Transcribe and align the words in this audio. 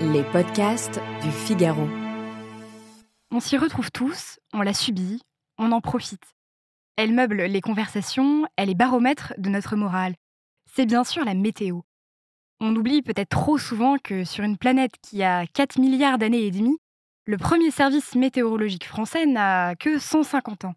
Les 0.00 0.22
podcasts 0.22 1.00
du 1.24 1.32
Figaro. 1.32 1.88
On 3.32 3.40
s'y 3.40 3.56
retrouve 3.56 3.90
tous, 3.90 4.38
on 4.54 4.62
la 4.62 4.72
subit, 4.72 5.20
on 5.58 5.72
en 5.72 5.80
profite. 5.80 6.22
Elle 6.96 7.12
meuble 7.12 7.42
les 7.42 7.60
conversations, 7.60 8.46
elle 8.56 8.70
est 8.70 8.76
baromètre 8.76 9.34
de 9.38 9.48
notre 9.48 9.74
morale. 9.74 10.14
C'est 10.72 10.86
bien 10.86 11.02
sûr 11.02 11.24
la 11.24 11.34
météo. 11.34 11.80
On 12.60 12.76
oublie 12.76 13.02
peut-être 13.02 13.30
trop 13.30 13.58
souvent 13.58 13.96
que 13.98 14.22
sur 14.22 14.44
une 14.44 14.56
planète 14.56 14.92
qui 15.02 15.24
a 15.24 15.48
4 15.48 15.80
milliards 15.80 16.18
d'années 16.18 16.46
et 16.46 16.52
demie, 16.52 16.78
le 17.26 17.36
premier 17.36 17.72
service 17.72 18.14
météorologique 18.14 18.86
français 18.86 19.26
n'a 19.26 19.74
que 19.74 19.98
150 19.98 20.64
ans. 20.64 20.74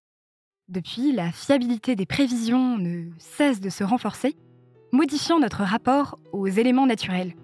Depuis, 0.68 1.12
la 1.12 1.32
fiabilité 1.32 1.96
des 1.96 2.08
prévisions 2.08 2.80
ne 2.80 3.12
cesse 3.20 3.60
de 3.60 3.70
se 3.70 3.84
renforcer, 3.84 4.36
modifiant 4.92 5.40
notre 5.40 5.62
rapport 5.62 6.18
aux 6.32 6.48
éléments 6.48 6.88
naturels. 6.88 7.36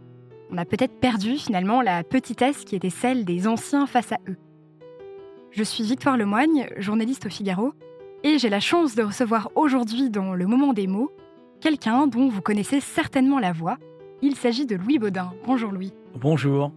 On 0.50 0.58
a 0.58 0.66
peut-être 0.66 1.00
perdu 1.00 1.38
finalement 1.38 1.82
la 1.82 2.04
petitesse 2.04 2.64
qui 2.64 2.76
était 2.76 2.90
celle 2.90 3.26
des 3.26 3.48
anciens 3.48 3.86
face 3.86 4.12
à 4.14 4.18
eux. 4.30 4.38
Je 5.52 5.64
suis 5.64 5.84
Victoire 5.84 6.18
Lemoigne, 6.18 6.68
journaliste 6.78 7.26
au 7.26 7.30
Figaro, 7.30 7.74
et 8.24 8.38
j'ai 8.40 8.50
la 8.50 8.60
chance 8.60 8.96
de 8.96 9.04
recevoir 9.04 9.50
aujourd'hui 9.56 10.10
dans 10.10 10.34
le 10.34 10.48
moment 10.48 10.74
des 10.74 10.88
mots 10.88 11.12
quelqu'un 11.60 12.08
dont 12.08 12.30
vous 12.30 12.42
connaissez 12.42 12.80
certainement 12.80 13.40
la 13.40 13.52
voix. 13.52 13.78
Il 14.22 14.36
s'agit 14.36 14.66
de 14.66 14.76
Louis 14.76 15.00
Baudin. 15.00 15.34
Bonjour 15.46 15.72
Louis. 15.72 15.94
Bonjour. 16.16 16.72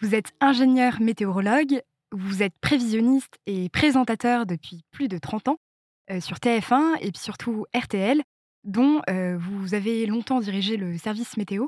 Vous 0.00 0.14
êtes 0.14 0.32
ingénieur 0.40 1.00
météorologue, 1.00 1.82
vous 2.12 2.42
êtes 2.42 2.58
prévisionniste 2.60 3.38
et 3.46 3.68
présentateur 3.68 4.46
depuis 4.46 4.82
plus 4.90 5.08
de 5.08 5.18
30 5.18 5.48
ans 5.48 5.58
euh, 6.10 6.20
sur 6.20 6.38
TF1 6.38 6.98
et 7.00 7.10
puis 7.10 7.20
surtout 7.20 7.66
RTL, 7.76 8.22
dont 8.64 9.02
euh, 9.10 9.36
vous 9.38 9.74
avez 9.74 10.06
longtemps 10.06 10.40
dirigé 10.40 10.76
le 10.76 10.96
service 10.98 11.36
météo. 11.36 11.66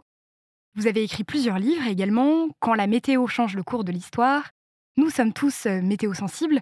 Vous 0.77 0.87
avez 0.87 1.03
écrit 1.03 1.25
plusieurs 1.25 1.59
livres 1.59 1.87
également, 1.87 2.51
Quand 2.61 2.75
la 2.75 2.87
météo 2.87 3.27
change 3.27 3.57
le 3.57 3.63
cours 3.63 3.83
de 3.83 3.93
l'histoire. 3.93 4.51
Nous 4.99 5.09
sommes 5.09 5.33
tous 5.33 5.65
euh, 5.65 5.81
météo-sensibles. 5.81 6.61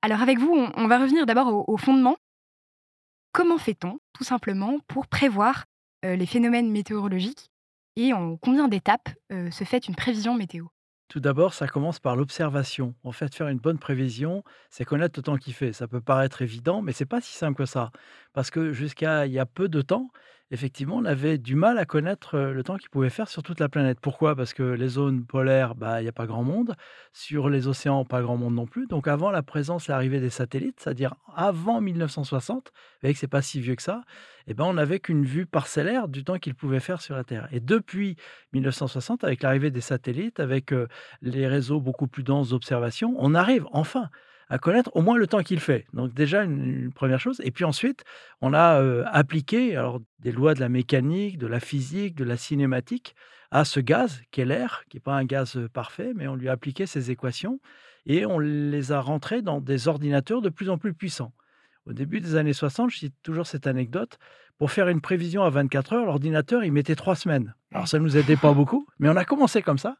Alors 0.00 0.22
avec 0.22 0.38
vous, 0.38 0.54
on, 0.54 0.86
va 0.86 0.98
revenir 0.98 1.26
d'abord 1.26 1.68
au, 1.68 1.76
fondement. 1.76 2.16
Comment 3.32 3.58
fait-on, 3.58 3.98
tout 4.14 4.24
simplement, 4.24 4.78
pour 4.88 5.06
prévoir 5.06 5.66
euh, 6.06 6.16
les 6.16 6.24
phénomènes 6.24 6.70
météorologiques 6.70 7.50
et 7.96 8.14
en 8.14 8.38
combien 8.38 8.68
d'étapes 8.68 9.10
euh, 9.32 9.50
se 9.50 9.64
fait 9.64 9.86
une 9.86 9.94
prévision 9.94 10.34
météo? 10.34 10.66
Tout 11.08 11.20
d'abord, 11.20 11.52
ça 11.52 11.68
commence 11.68 12.00
par 12.00 12.16
l'observation. 12.16 12.94
En 13.04 13.12
fait, 13.12 13.34
faire 13.34 13.48
une 13.48 13.58
bonne 13.58 13.78
prévision, 13.78 14.44
c'est 14.70 14.86
connaître 14.86 15.18
le 15.18 15.22
temps 15.22 15.36
qu'il 15.36 15.52
fait. 15.52 15.74
Ça 15.74 15.86
peut 15.86 16.00
paraître 16.00 16.40
évident, 16.40 16.80
mais 16.80 16.92
c'est 16.92 17.06
pas 17.06 17.20
si 17.20 17.34
simple 17.34 17.58
que 17.58 17.66
ça. 17.66 17.90
Parce 18.32 18.50
que 18.50 18.72
jusqu'à 18.72 19.26
il 19.26 19.32
y 19.32 19.38
a 19.38 19.46
peu 19.46 19.68
de 19.68 19.82
temps, 19.82 20.10
effectivement, 20.50 20.96
on 20.96 21.04
avait 21.04 21.38
du 21.38 21.54
mal 21.54 21.78
à 21.78 21.84
connaître 21.84 22.38
le 22.38 22.62
temps 22.62 22.76
qu'il 22.76 22.88
pouvait 22.90 23.10
faire 23.10 23.28
sur 23.28 23.42
toute 23.42 23.60
la 23.60 23.68
planète. 23.68 23.98
Pourquoi? 24.00 24.36
Parce 24.36 24.54
que 24.54 24.62
les 24.62 24.88
zones 24.88 25.24
polaires, 25.24 25.74
bah, 25.74 26.00
il 26.00 26.04
n'y 26.04 26.08
a 26.08 26.12
pas 26.12 26.26
grand 26.26 26.44
monde. 26.44 26.74
Sur 27.12 27.48
les 27.48 27.66
océans, 27.66 28.04
pas 28.04 28.22
grand 28.22 28.36
monde 28.36 28.54
non 28.54 28.66
plus. 28.66 28.86
Donc 28.86 29.08
avant 29.08 29.30
la 29.30 29.42
présence 29.42 29.88
l'arrivée 29.88 30.20
des 30.20 30.30
satellites, 30.30 30.80
c'est-à-dire 30.80 31.14
avant 31.34 31.80
1960, 31.80 32.72
vous 33.02 33.12
que 33.12 33.18
c'est 33.18 33.26
pas 33.26 33.42
si 33.42 33.60
vieux 33.60 33.74
que 33.74 33.82
ça, 33.82 34.02
eh 34.46 34.54
ben, 34.54 34.64
on 34.64 34.74
n'avait 34.74 35.00
qu'une 35.00 35.24
vue 35.24 35.46
parcellaire 35.46 36.08
du 36.08 36.24
temps 36.24 36.38
qu'il 36.38 36.54
pouvait 36.54 36.80
faire 36.80 37.00
sur 37.00 37.16
la 37.16 37.24
Terre. 37.24 37.48
Et 37.50 37.60
depuis 37.60 38.16
1960, 38.52 39.24
avec 39.24 39.42
l'arrivée 39.42 39.70
des 39.70 39.80
satellites, 39.80 40.40
avec 40.40 40.72
les 41.22 41.46
réseaux 41.48 41.80
beaucoup 41.80 42.06
plus 42.06 42.22
denses 42.22 42.50
d'observation, 42.50 43.14
on 43.18 43.34
arrive 43.34 43.66
enfin 43.72 44.10
à 44.48 44.58
connaître 44.58 44.90
au 44.94 45.02
moins 45.02 45.16
le 45.16 45.26
temps 45.26 45.42
qu'il 45.42 45.60
fait. 45.60 45.86
Donc 45.92 46.14
déjà 46.14 46.44
une, 46.44 46.92
première 46.92 47.20
chose. 47.20 47.40
Et 47.44 47.50
puis 47.50 47.64
ensuite, 47.64 48.04
on 48.40 48.52
a 48.52 48.80
euh, 48.80 49.04
appliqué 49.06 49.76
alors 49.76 50.00
des 50.20 50.32
lois 50.32 50.54
de 50.54 50.60
la 50.60 50.68
mécanique, 50.68 51.38
de 51.38 51.46
la 51.46 51.60
physique, 51.60 52.14
de 52.14 52.24
la 52.24 52.36
cinématique 52.36 53.14
à 53.50 53.64
ce 53.64 53.80
gaz 53.80 54.22
qui 54.30 54.40
est 54.40 54.44
l'air, 54.44 54.84
qui 54.88 54.96
n'est 54.96 55.00
pas 55.02 55.14
un 55.14 55.24
gaz 55.24 55.56
euh, 55.56 55.68
parfait, 55.68 56.12
mais 56.14 56.28
on 56.28 56.36
lui 56.36 56.48
a 56.48 56.52
appliqué 56.52 56.86
ces 56.86 57.10
équations 57.10 57.60
et 58.06 58.24
on 58.26 58.38
les 58.38 58.92
a 58.92 59.00
rentrées 59.00 59.42
dans 59.42 59.60
des 59.60 59.88
ordinateurs 59.88 60.42
de 60.42 60.48
plus 60.48 60.70
en 60.70 60.78
plus 60.78 60.94
puissants. 60.94 61.32
Au 61.86 61.92
début 61.92 62.20
des 62.20 62.34
années 62.34 62.52
60, 62.52 62.90
je 62.90 62.98
cite 62.98 63.14
toujours 63.22 63.46
cette 63.46 63.66
anecdote, 63.66 64.18
pour 64.58 64.70
faire 64.70 64.88
une 64.88 65.00
prévision 65.00 65.42
à 65.42 65.50
24 65.50 65.92
heures, 65.92 66.06
l'ordinateur, 66.06 66.64
il 66.64 66.72
mettait 66.72 66.94
trois 66.94 67.14
semaines. 67.14 67.54
Alors 67.72 67.88
ça 67.88 67.98
ne 67.98 68.04
nous 68.04 68.16
aidait 68.16 68.36
pas 68.36 68.52
beaucoup, 68.54 68.86
mais 68.98 69.08
on 69.08 69.16
a 69.16 69.24
commencé 69.24 69.60
comme 69.60 69.78
ça. 69.78 69.96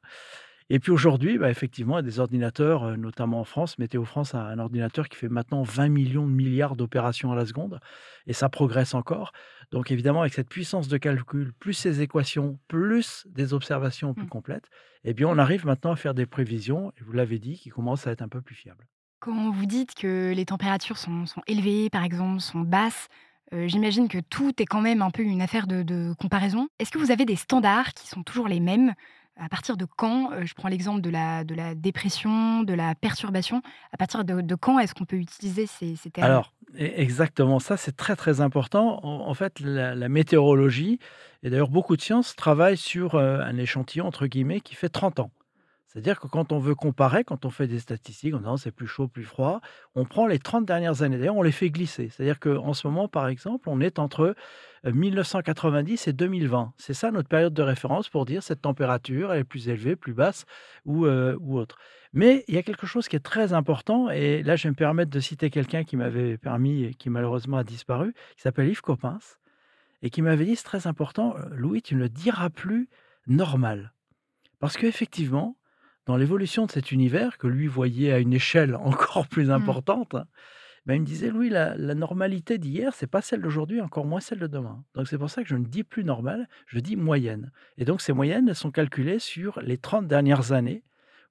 Et 0.68 0.80
puis 0.80 0.90
aujourd'hui, 0.90 1.38
bah, 1.38 1.48
effectivement, 1.50 1.94
il 1.94 1.98
y 1.98 2.06
a 2.06 2.10
des 2.10 2.18
ordinateurs, 2.18 2.82
euh, 2.84 2.96
notamment 2.96 3.40
en 3.40 3.44
France. 3.44 3.78
Météo 3.78 4.04
France 4.04 4.34
a 4.34 4.42
un 4.42 4.58
ordinateur 4.58 5.08
qui 5.08 5.16
fait 5.16 5.28
maintenant 5.28 5.62
20 5.62 5.88
millions 5.88 6.26
de 6.26 6.32
milliards 6.32 6.74
d'opérations 6.74 7.30
à 7.30 7.36
la 7.36 7.46
seconde, 7.46 7.80
et 8.26 8.32
ça 8.32 8.48
progresse 8.48 8.94
encore. 8.94 9.32
Donc 9.70 9.90
évidemment, 9.90 10.22
avec 10.22 10.34
cette 10.34 10.48
puissance 10.48 10.88
de 10.88 10.96
calcul, 10.96 11.52
plus 11.58 11.74
ces 11.74 12.00
équations, 12.00 12.58
plus 12.66 13.26
des 13.30 13.54
observations 13.54 14.12
plus 14.14 14.26
Mm. 14.26 14.28
complètes, 14.28 14.68
eh 15.04 15.14
bien, 15.14 15.28
on 15.28 15.38
arrive 15.38 15.66
maintenant 15.66 15.92
à 15.92 15.96
faire 15.96 16.14
des 16.14 16.26
prévisions, 16.26 16.92
et 16.98 17.04
vous 17.04 17.12
l'avez 17.12 17.38
dit, 17.38 17.58
qui 17.58 17.70
commencent 17.70 18.06
à 18.08 18.10
être 18.10 18.22
un 18.22 18.28
peu 18.28 18.40
plus 18.40 18.56
fiables. 18.56 18.86
Quand 19.20 19.50
vous 19.50 19.66
dites 19.66 19.94
que 19.94 20.32
les 20.34 20.44
températures 20.44 20.98
sont, 20.98 21.26
sont 21.26 21.42
élevées, 21.46 21.90
par 21.90 22.02
exemple, 22.02 22.40
sont 22.40 22.60
basses, 22.60 23.08
euh, 23.52 23.68
j'imagine 23.68 24.08
que 24.08 24.18
tout 24.18 24.52
est 24.60 24.66
quand 24.66 24.80
même 24.80 25.02
un 25.02 25.10
peu 25.10 25.22
une 25.22 25.40
affaire 25.40 25.68
de, 25.68 25.84
de 25.84 26.12
comparaison. 26.18 26.68
Est-ce 26.80 26.90
que 26.90 26.98
vous 26.98 27.12
avez 27.12 27.24
des 27.24 27.36
standards 27.36 27.94
qui 27.94 28.08
sont 28.08 28.24
toujours 28.24 28.48
les 28.48 28.58
mêmes 28.58 28.94
À 29.38 29.48
partir 29.48 29.76
de 29.76 29.84
quand 29.84 30.32
euh, 30.32 30.44
Je 30.44 30.54
prends 30.54 30.68
l'exemple 30.68 31.00
de 31.02 31.10
la, 31.10 31.44
de 31.44 31.54
la 31.54 31.74
dépression, 31.74 32.62
de 32.62 32.72
la 32.72 32.94
perturbation. 32.94 33.62
À 33.92 33.96
partir 33.96 34.24
de, 34.24 34.54
quand 34.54 34.78
est-ce 34.78 34.94
qu'on 34.94 35.04
peut 35.04 35.16
utiliser 35.16 35.66
ces, 35.66 35.94
ces 35.96 36.10
termes? 36.10 36.26
Alors, 36.26 36.54
e- 36.74 36.92
exactement, 37.00 37.58
ça 37.58 37.76
c'est 37.76 37.96
très 37.96 38.16
très 38.16 38.40
important. 38.40 39.00
En, 39.04 39.28
en 39.28 39.34
fait, 39.34 39.60
la, 39.60 39.94
la 39.94 40.08
météorologie, 40.08 40.98
et 41.42 41.50
d'ailleurs 41.50 41.68
beaucoup 41.68 41.96
de 41.96 42.02
sciences, 42.02 42.34
travaillent 42.34 42.78
sur 42.78 43.14
euh, 43.14 43.40
un 43.40 43.56
échantillon, 43.58 44.06
entre 44.06 44.26
guillemets, 44.26 44.60
qui 44.60 44.74
fait 44.74 44.88
30 44.88 45.20
ans. 45.20 45.30
C'est-à-dire 45.86 46.20
que 46.20 46.26
quand 46.26 46.52
on 46.52 46.58
veut 46.58 46.74
comparer, 46.74 47.24
quand 47.24 47.44
on 47.44 47.50
fait 47.50 47.68
des 47.68 47.78
statistiques, 47.78 48.34
en 48.34 48.38
disant 48.38 48.56
c'est 48.56 48.72
plus 48.72 48.86
chaud, 48.86 49.08
plus 49.08 49.24
froid, 49.24 49.60
on 49.94 50.04
prend 50.04 50.26
les 50.26 50.38
30 50.38 50.66
dernières 50.66 51.02
années. 51.02 51.16
D'ailleurs, 51.16 51.36
on 51.36 51.42
les 51.42 51.52
fait 51.52 51.70
glisser. 51.70 52.08
C'est-à-dire 52.08 52.40
qu'en 52.40 52.74
ce 52.74 52.86
moment, 52.86 53.08
par 53.08 53.28
exemple, 53.28 53.68
on 53.68 53.80
est 53.80 53.98
entre 53.98 54.34
euh, 54.84 54.92
1990 54.92 56.08
et 56.08 56.12
2020. 56.12 56.74
C'est 56.76 56.94
ça 56.94 57.10
notre 57.10 57.28
période 57.28 57.54
de 57.54 57.62
référence 57.62 58.08
pour 58.08 58.26
dire 58.26 58.42
cette 58.42 58.62
température, 58.62 59.32
elle 59.32 59.40
est 59.40 59.44
plus 59.44 59.68
élevée, 59.68 59.96
plus 59.96 60.12
basse 60.12 60.44
ou, 60.84 61.06
euh, 61.06 61.36
ou 61.40 61.56
autre. 61.58 61.78
Mais 62.12 62.44
il 62.48 62.54
y 62.54 62.58
a 62.58 62.62
quelque 62.62 62.86
chose 62.86 63.08
qui 63.08 63.16
est 63.16 63.20
très 63.20 63.52
important, 63.52 64.10
et 64.10 64.42
là, 64.42 64.56
je 64.56 64.64
vais 64.64 64.70
me 64.70 64.74
permettre 64.74 65.10
de 65.10 65.20
citer 65.20 65.50
quelqu'un 65.50 65.84
qui 65.84 65.96
m'avait 65.96 66.38
permis, 66.38 66.94
qui 66.96 67.10
malheureusement 67.10 67.58
a 67.58 67.64
disparu, 67.64 68.14
qui 68.36 68.42
s'appelle 68.42 68.68
Yves 68.68 68.80
Coppens, 68.80 69.38
et 70.02 70.10
qui 70.10 70.22
m'avait 70.22 70.44
dit 70.44 70.56
c'est 70.56 70.64
très 70.64 70.86
important, 70.86 71.36
euh, 71.36 71.48
Louis, 71.52 71.82
tu 71.82 71.94
ne 71.94 72.06
diras 72.06 72.50
plus 72.50 72.88
normal. 73.26 73.92
Parce 74.60 74.76
qu'effectivement, 74.76 75.56
dans 76.06 76.16
l'évolution 76.16 76.66
de 76.66 76.70
cet 76.72 76.92
univers 76.92 77.38
que 77.38 77.46
lui 77.48 77.66
voyait 77.66 78.12
à 78.12 78.18
une 78.18 78.32
échelle 78.32 78.76
encore 78.80 79.28
plus 79.28 79.46
Mm. 79.46 79.50
importante, 79.50 80.16
ben, 80.86 80.94
il 80.94 81.00
me 81.00 81.06
disait, 81.06 81.30
Louis, 81.30 81.48
la, 81.50 81.76
la 81.76 81.94
normalité 81.94 82.58
d'hier, 82.58 82.94
c'est 82.94 83.08
pas 83.08 83.20
celle 83.20 83.42
d'aujourd'hui, 83.42 83.80
encore 83.80 84.06
moins 84.06 84.20
celle 84.20 84.38
de 84.38 84.46
demain. 84.46 84.84
Donc 84.94 85.08
c'est 85.08 85.18
pour 85.18 85.30
ça 85.30 85.42
que 85.42 85.48
je 85.48 85.56
ne 85.56 85.64
dis 85.64 85.82
plus 85.84 86.04
normal, 86.04 86.48
je 86.68 86.78
dis 86.78 86.94
moyenne. 86.96 87.50
Et 87.76 87.84
donc 87.84 88.00
ces 88.00 88.12
moyennes, 88.12 88.48
elles 88.48 88.54
sont 88.54 88.70
calculées 88.70 89.18
sur 89.18 89.60
les 89.62 89.78
30 89.78 90.06
dernières 90.06 90.52
années 90.52 90.84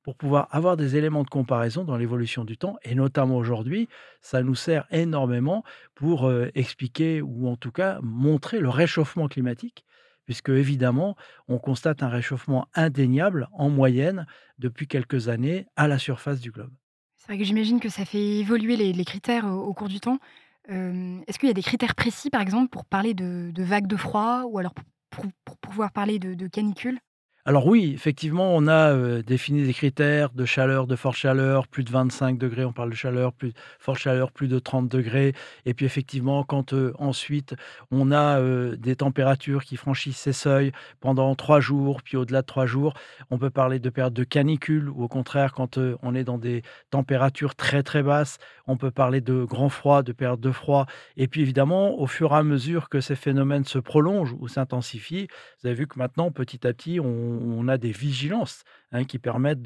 pour 0.04 0.16
pouvoir 0.16 0.48
avoir 0.52 0.78
des 0.78 0.98
éléments 0.98 1.24
de 1.24 1.30
comparaison 1.30 1.84
dans 1.84 1.98
l'évolution 1.98 2.44
du 2.44 2.58
temps. 2.58 2.78
Et 2.84 2.96
notamment 2.96 3.38
aujourd'hui, 3.38 3.88
ça 4.22 4.44
nous 4.44 4.56
sert 4.56 4.86
énormément 4.92 5.64
pour 5.96 6.28
euh, 6.28 6.50
expliquer 6.54 7.22
ou 7.22 7.48
en 7.48 7.56
tout 7.56 7.72
cas 7.72 8.00
montrer 8.04 8.60
le 8.60 8.70
réchauffement 8.70 9.28
climatique, 9.30 9.86
puisque 10.26 10.50
évidemment, 10.50 11.16
on 11.48 11.58
constate 11.58 12.04
un 12.04 12.10
réchauffement 12.10 12.68
indéniable 12.74 13.48
en 13.54 13.70
moyenne 13.70 14.26
depuis 14.58 14.88
quelques 14.88 15.28
années 15.28 15.68
à 15.76 15.88
la 15.88 16.00
surface 16.00 16.40
du 16.40 16.52
globe. 16.52 16.74
C'est 17.16 17.28
vrai 17.28 17.38
que 17.38 17.44
j'imagine 17.44 17.80
que 17.80 17.90
ça 17.90 18.06
fait 18.06 18.40
évoluer 18.40 18.76
les, 18.76 19.06
critères 19.06 19.46
au, 19.46 19.64
au 19.64 19.74
cours 19.74 19.88
du 19.88 20.00
temps. 20.00 20.20
Euh, 20.70 21.20
Est-ce 21.28 21.40
qu'il 21.40 21.48
y 21.48 21.52
a 21.52 21.56
des 21.56 21.62
critères 21.64 21.96
précis, 21.96 22.30
par 22.30 22.42
exemple, 22.42 22.70
pour 22.70 22.86
parler 22.86 23.14
de, 23.14 23.52
vagues 23.58 23.88
de 23.88 23.98
froid 23.98 24.44
ou 24.44 24.60
alors 24.60 24.74
pour 25.10 25.58
pouvoir 25.58 25.92
parler 25.92 26.20
de, 26.20 26.34
de 26.34 26.48
canicule 26.48 27.00
Alors 27.48 27.68
oui, 27.68 27.92
effectivement, 27.94 28.56
on 28.56 28.66
a 28.66 28.92
euh, 28.92 29.22
défini 29.22 29.64
des 29.64 29.74
critères 29.74 30.32
de 30.32 30.46
chaleur, 30.46 30.88
de 30.88 30.96
forte 30.96 31.16
chaleur, 31.16 31.68
plus 31.68 31.84
de 31.84 31.92
25 31.92 32.40
degrés, 32.40 32.66
on 32.66 32.74
parle 32.74 32.90
de 32.90 32.96
chaleur, 32.96 33.34
plus 33.34 33.54
forte 33.78 34.00
chaleur, 34.00 34.32
plus 34.32 34.48
de 34.48 34.58
30 34.58 34.90
degrés. 34.90 35.34
Et 35.68 35.76
puis 35.76 35.86
effectivement, 35.86 36.44
quand 36.44 36.74
euh, 36.74 36.92
ensuite 36.98 37.54
on 37.92 38.12
a 38.12 38.40
euh, 38.40 38.76
des 38.78 38.96
températures 38.96 39.64
qui 39.64 39.78
franchissent 39.78 40.18
ces 40.18 40.34
seuils 40.34 40.72
pendant 41.02 41.36
trois 41.36 41.60
jours, 41.60 42.02
puis 42.02 42.18
au-delà 42.18 42.42
de 42.42 42.48
trois 42.48 42.66
jours, 42.66 42.96
on 43.30 43.38
peut 43.38 43.52
parler 43.52 43.78
de 43.78 43.92
période 43.92 44.16
de 44.16 44.24
canicule, 44.24 44.90
ou 44.90 45.04
au 45.04 45.08
contraire, 45.08 45.54
quand 45.54 45.78
on 46.02 46.16
est 46.16 46.24
dans 46.24 46.40
des 46.40 46.64
températures 46.90 47.54
très 47.54 47.84
très 47.84 48.02
basses, 48.02 48.40
on 48.66 48.76
peut 48.76 48.90
parler 48.90 49.22
de 49.22 49.44
grand 49.44 49.70
froid, 49.70 50.02
de 50.02 50.14
période 50.14 50.40
de 50.40 50.52
froid. 50.52 50.88
Et 51.16 51.28
puis 51.28 51.42
évidemment, 51.42 52.00
au 52.00 52.08
fur 52.08 52.32
et 52.32 52.38
à 52.38 52.44
mesure 52.44 52.90
que 52.90 53.02
ces 53.02 53.16
phénomènes 53.16 53.66
se 53.66 53.78
prolongent 53.78 54.36
ou 54.40 54.48
s'intensifient, 54.48 55.28
vous 55.62 55.68
avez 55.68 55.76
vu 55.76 55.86
que 55.86 56.00
maintenant, 56.00 56.32
petit 56.32 56.66
à 56.66 56.74
petit, 56.74 57.00
on, 57.00 57.35
on 57.42 57.68
a 57.68 57.78
des 57.78 57.92
vigilances 57.92 58.64
hein, 58.96 59.04
qui 59.06 59.20
permettent 59.20 59.62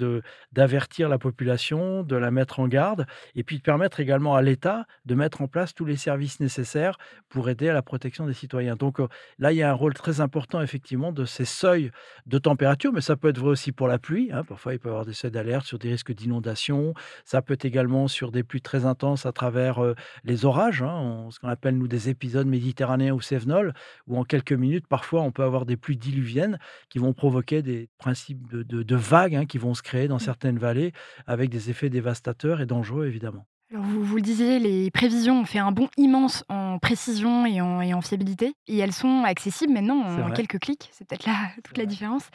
d'avertir 0.52 1.10
la 1.10 1.18
population, 1.18 2.04
de 2.04 2.16
la 2.16 2.32
mettre 2.32 2.60
en 2.60 2.68
garde 2.68 3.06
et 3.36 3.44
puis 3.44 3.58
de 3.58 3.62
permettre 3.64 4.00
également 4.00 4.36
à 4.36 4.42
l'État 4.42 4.86
de 5.06 5.16
mettre 5.16 5.42
en 5.42 5.48
place 5.48 5.74
tous 5.74 5.86
les 5.86 5.96
services 5.98 6.40
nécessaires 6.40 6.98
pour 7.30 7.50
aider 7.50 7.70
à 7.70 7.74
la 7.74 7.82
protection 7.82 8.26
des 8.26 8.34
citoyens. 8.34 8.76
Donc, 8.76 9.00
heu, 9.00 9.08
là, 9.38 9.52
il 9.52 9.58
y 9.58 9.64
a 9.64 9.70
un 9.70 9.74
rôle 9.74 9.94
très 9.94 10.22
important 10.22 10.62
effectivement 10.62 11.12
de 11.12 11.26
ces 11.26 11.46
seuils 11.46 11.92
de 12.26 12.38
température, 12.38 12.92
mais 12.94 13.02
ça 13.02 13.16
peut 13.16 13.30
être 13.30 13.40
vrai 13.40 13.50
aussi 13.52 13.72
pour 13.72 13.88
la 13.88 14.00
pluie, 14.00 14.30
hein. 14.32 14.44
Parfois, 14.44 14.74
il 14.74 14.80
peut 14.80 14.90
y 14.90 14.92
avoir 14.92 15.06
des 15.06 15.14
seuils 15.14 15.32
d'alerte 15.32 15.66
sur 15.66 15.80
des 15.80 15.90
risques 15.92 16.12
d'inondation. 16.14 16.94
Ça 17.26 17.42
peut 17.42 17.54
être 17.54 17.66
également 17.66 18.08
sur 18.08 18.32
des 18.32 18.44
pluies 18.44 18.62
très 18.62 18.86
intenses 18.86 19.26
à 19.26 19.32
travers, 19.32 19.84
heu, 19.84 19.96
les 20.24 20.46
orages, 20.46 20.82
hein, 20.82 21.28
ce 21.32 21.40
qu'on 21.40 21.48
appelle 21.50 21.78
nous 21.78 21.88
des 21.88 22.10
épisodes 22.10 22.48
méditerranéens 22.48 23.14
ou 23.14 23.22
cévenols, 23.22 23.74
où 24.08 24.18
en 24.18 24.24
quelques 24.24 24.54
minutes, 24.54 24.88
parfois, 24.88 25.22
on 25.22 25.32
peut 25.32 25.44
avoir 25.44 25.66
des 25.66 25.78
pluies 25.78 25.98
diluviennes 25.98 26.60
qui 26.90 27.00
vont 27.00 27.14
provoquer 27.14 27.62
des 27.62 27.90
principes 27.98 28.48
de 28.50 28.64
de 28.64 28.84
de 28.84 28.96
vagues, 28.96 29.19
hein, 29.36 29.46
qui 29.46 29.58
vont 29.58 29.74
se 29.74 29.82
créer 29.82 30.08
dans 30.08 30.20
Mmh. 30.20 30.20
certaines 30.20 30.58
vallées 30.60 30.92
avec 31.28 31.50
des 31.50 31.70
effets 31.70 31.90
dévastateurs 31.90 32.62
et 32.62 32.66
dangereux 32.66 33.08
évidemment. 33.08 33.46
Alors 33.72 33.84
vous 33.86 34.04
vous 34.04 34.16
le 34.16 34.22
disiez, 34.24 34.58
les 34.58 34.90
prévisions 34.90 35.42
ont 35.42 35.46
fait 35.46 35.60
un 35.60 35.72
bond 35.72 35.90
immense 35.98 36.44
en 36.50 36.80
précision 36.80 37.46
et 37.46 37.62
en 37.62 37.82
et 37.82 37.94
en 37.94 38.02
fiabilité 38.02 38.54
et 38.68 38.78
elles 38.80 38.94
sont 38.94 39.24
accessibles 39.24 39.74
maintenant 39.74 40.00
en 40.26 40.32
quelques 40.32 40.60
clics. 40.60 40.90
C'est 40.92 41.08
peut-être 41.08 41.26
là 41.28 41.52
toute 41.64 41.78
la 41.78 41.86
vrai. 41.86 41.86
différence. 41.86 42.30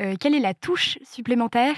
Heu, 0.00 0.16
quelle 0.18 0.34
est 0.34 0.40
la 0.40 0.54
touche 0.54 0.98
supplémentaire 1.04 1.74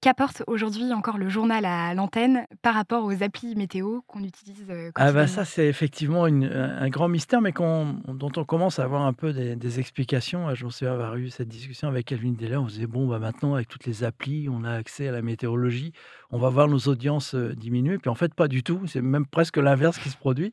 qu'apporte 0.00 0.42
aujourd'hui 0.46 0.92
encore 0.92 1.18
le 1.18 1.28
journal 1.28 1.64
à 1.64 1.94
l'antenne 1.94 2.46
par 2.62 2.74
rapport 2.74 3.04
aux 3.04 3.22
applis 3.22 3.54
météo 3.56 4.00
qu'on 4.06 4.22
utilise, 4.24 4.64
heu, 4.70 4.92
Ah 5.00 5.12
bah, 5.12 5.28
ça, 5.28 5.44
c'est 5.44 5.68
effectivement 5.68 6.26
une 6.26 6.44
un 6.46 6.88
grand 6.88 7.06
mystère, 7.08 7.40
mais 7.40 7.52
dont 7.52 8.32
on 8.36 8.44
commence 8.44 8.80
à 8.80 8.84
avoir 8.84 9.02
un 9.02 9.12
peu 9.12 9.32
des 9.32 9.54
des 9.54 9.78
explications. 9.78 10.50
Heu, 10.50 10.56
je 10.56 10.64
me 10.64 10.70
souviens 10.70 10.92
avoir 10.92 11.14
eu 11.16 11.30
cette 11.30 11.46
discussion 11.46 11.86
avec 11.86 12.06
Kelvin 12.06 12.32
Deller. 12.32 12.56
On 12.56 12.66
se 12.68 12.74
disait: 12.74 12.86
«Bon, 12.88 13.06
bah, 13.06 13.20
maintenant 13.20 13.54
avec 13.54 13.68
toutes 13.68 13.86
les 13.86 14.02
applis, 14.02 14.48
on 14.50 14.64
a 14.64 14.72
accès 14.72 15.06
à 15.06 15.12
la 15.12 15.22
météorologie, 15.22 15.92
on 16.30 16.38
va 16.38 16.48
voir 16.48 16.66
nos 16.66 16.78
audiences, 16.88 17.34
heu, 17.36 17.54
diminuer». 17.54 17.98
Puis 17.98 18.10
en 18.10 18.16
fait, 18.16 18.34
pas 18.34 18.48
du 18.48 18.64
tout. 18.64 18.80
C'est 18.88 19.00
même 19.00 19.26
presque 19.26 19.56
l'inverse 19.58 19.98
qui 19.98 20.08
se 20.10 20.16
produit 20.16 20.52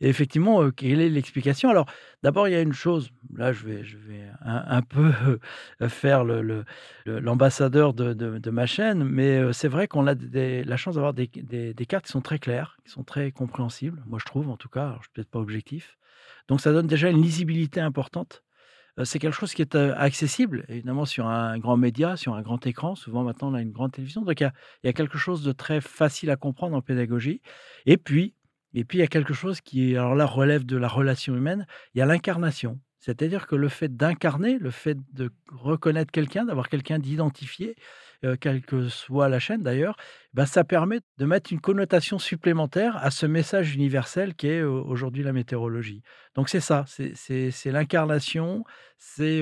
et 0.00 0.08
effectivement, 0.08 0.62
heu, 0.62 0.70
quelle 0.72 1.00
est 1.00 1.08
l'explication? 1.08 1.70
Alors, 1.70 1.86
d'abord, 2.22 2.48
il 2.48 2.52
y 2.52 2.54
a 2.56 2.60
une 2.60 2.72
chose, 2.74 3.10
là, 3.34 3.52
je 3.52 3.64
vais 3.66 3.82
je 3.84 3.96
vais 3.96 4.24
un 4.42 4.62
un 4.76 4.82
peu, 4.82 5.10
faire 5.88 6.24
le 6.24 6.42
le 6.42 6.64
le 7.06 7.18
l'ambassadeur 7.20 7.94
de 7.94 8.12
de 8.12 8.36
de 8.38 8.50
ma 8.50 8.66
chaîne, 8.66 8.85
mais 8.94 9.38
heu, 9.40 9.52
c'est 9.52 9.68
vrai 9.68 9.88
qu'on 9.88 10.06
a 10.06 10.14
la 10.14 10.76
chance 10.76 10.94
d'avoir 10.96 11.14
des 11.14 11.28
cartes 11.88 12.06
qui 12.06 12.12
sont 12.12 12.20
très 12.22 12.38
claires, 12.38 12.76
qui 12.84 12.90
sont 12.90 13.04
très 13.04 13.32
compréhensibles, 13.32 14.02
moi 14.06 14.18
je 14.18 14.24
trouve 14.24 14.48
en 14.48 14.56
tout 14.56 14.68
cas, 14.68 14.84
alors 14.86 14.98
je 14.98 15.04
suis 15.04 15.12
peut-être 15.14 15.30
pas 15.30 15.38
objectif. 15.40 15.96
Donc 16.48 16.60
ça 16.60 16.72
donne 16.72 16.86
déjà 16.86 17.10
une 17.10 17.20
lisibilité 17.22 17.80
importante. 17.80 18.42
Heu, 18.98 19.04
c'est 19.04 19.18
quelque 19.20 19.34
chose 19.34 19.54
qui 19.54 19.62
est, 19.62 19.74
heu, 19.76 19.94
accessible 19.98 20.64
évidemment 20.68 21.06
sur 21.06 21.26
un 21.28 21.58
grand 21.58 21.76
média, 21.78 22.16
sur 22.16 22.34
un 22.34 22.42
grand 22.42 22.66
écran. 22.66 22.94
Souvent 22.96 23.24
maintenant 23.24 23.50
on 23.52 23.54
a 23.54 23.62
une 23.62 23.72
grande 23.72 23.92
télévision, 23.92 24.22
donc 24.22 24.40
il 24.40 24.44
y 24.44 24.46
a 24.46 24.52
il 24.84 24.86
y 24.88 24.90
a 24.90 24.94
quelque 24.94 25.18
chose 25.18 25.42
de 25.44 25.52
très 25.52 25.80
facile 25.80 26.30
à 26.30 26.36
comprendre 26.36 26.76
en 26.76 26.82
pédagogie 26.82 27.42
et 27.86 27.96
puis 27.98 28.34
et 28.74 28.84
puis 28.84 28.98
il 28.98 29.00
y 29.00 29.04
a 29.04 29.08
quelque 29.08 29.34
chose 29.34 29.60
qui, 29.62 29.96
alors 29.96 30.14
là, 30.14 30.26
relève 30.26 30.66
de 30.66 30.76
la 30.76 30.88
relation 30.88 31.34
humaine, 31.34 31.66
il 31.94 31.98
y 31.98 32.02
a 32.02 32.06
l'incarnation. 32.06 32.78
C'est-à-dire 33.00 33.46
que 33.46 33.56
le 33.56 33.68
fait 33.68 33.96
d'incarner, 33.96 34.58
le 34.58 34.70
fait 34.70 34.98
de 35.14 35.30
reconnaître 35.50 36.10
quelqu'un, 36.12 36.44
d'avoir 36.44 36.68
quelqu'un 36.68 36.98
d'identifié, 36.98 37.76
heu, 38.24 38.36
quelle 38.36 38.62
que 38.62 38.88
soit 38.88 39.28
la 39.28 39.38
chaîne 39.38 39.62
d'ailleurs, 39.62 39.96
bah, 40.34 40.46
ça 40.46 40.64
permet 40.64 41.00
de 41.18 41.24
mettre 41.26 41.52
une 41.52 41.60
connotation 41.60 42.18
supplémentaire 42.18 42.96
à 42.98 43.10
ce 43.10 43.26
message 43.26 43.74
universel 43.74 44.34
qu'est, 44.34 44.60
heu, 44.60 44.68
aujourd'hui 44.70 45.22
la 45.22 45.32
météorologie. 45.32 46.02
Donc 46.34 46.48
c'est 46.48 46.60
ça, 46.60 46.84
c'est 46.86 47.70
l'incarnation, 47.72 48.64
c'est, 48.98 49.40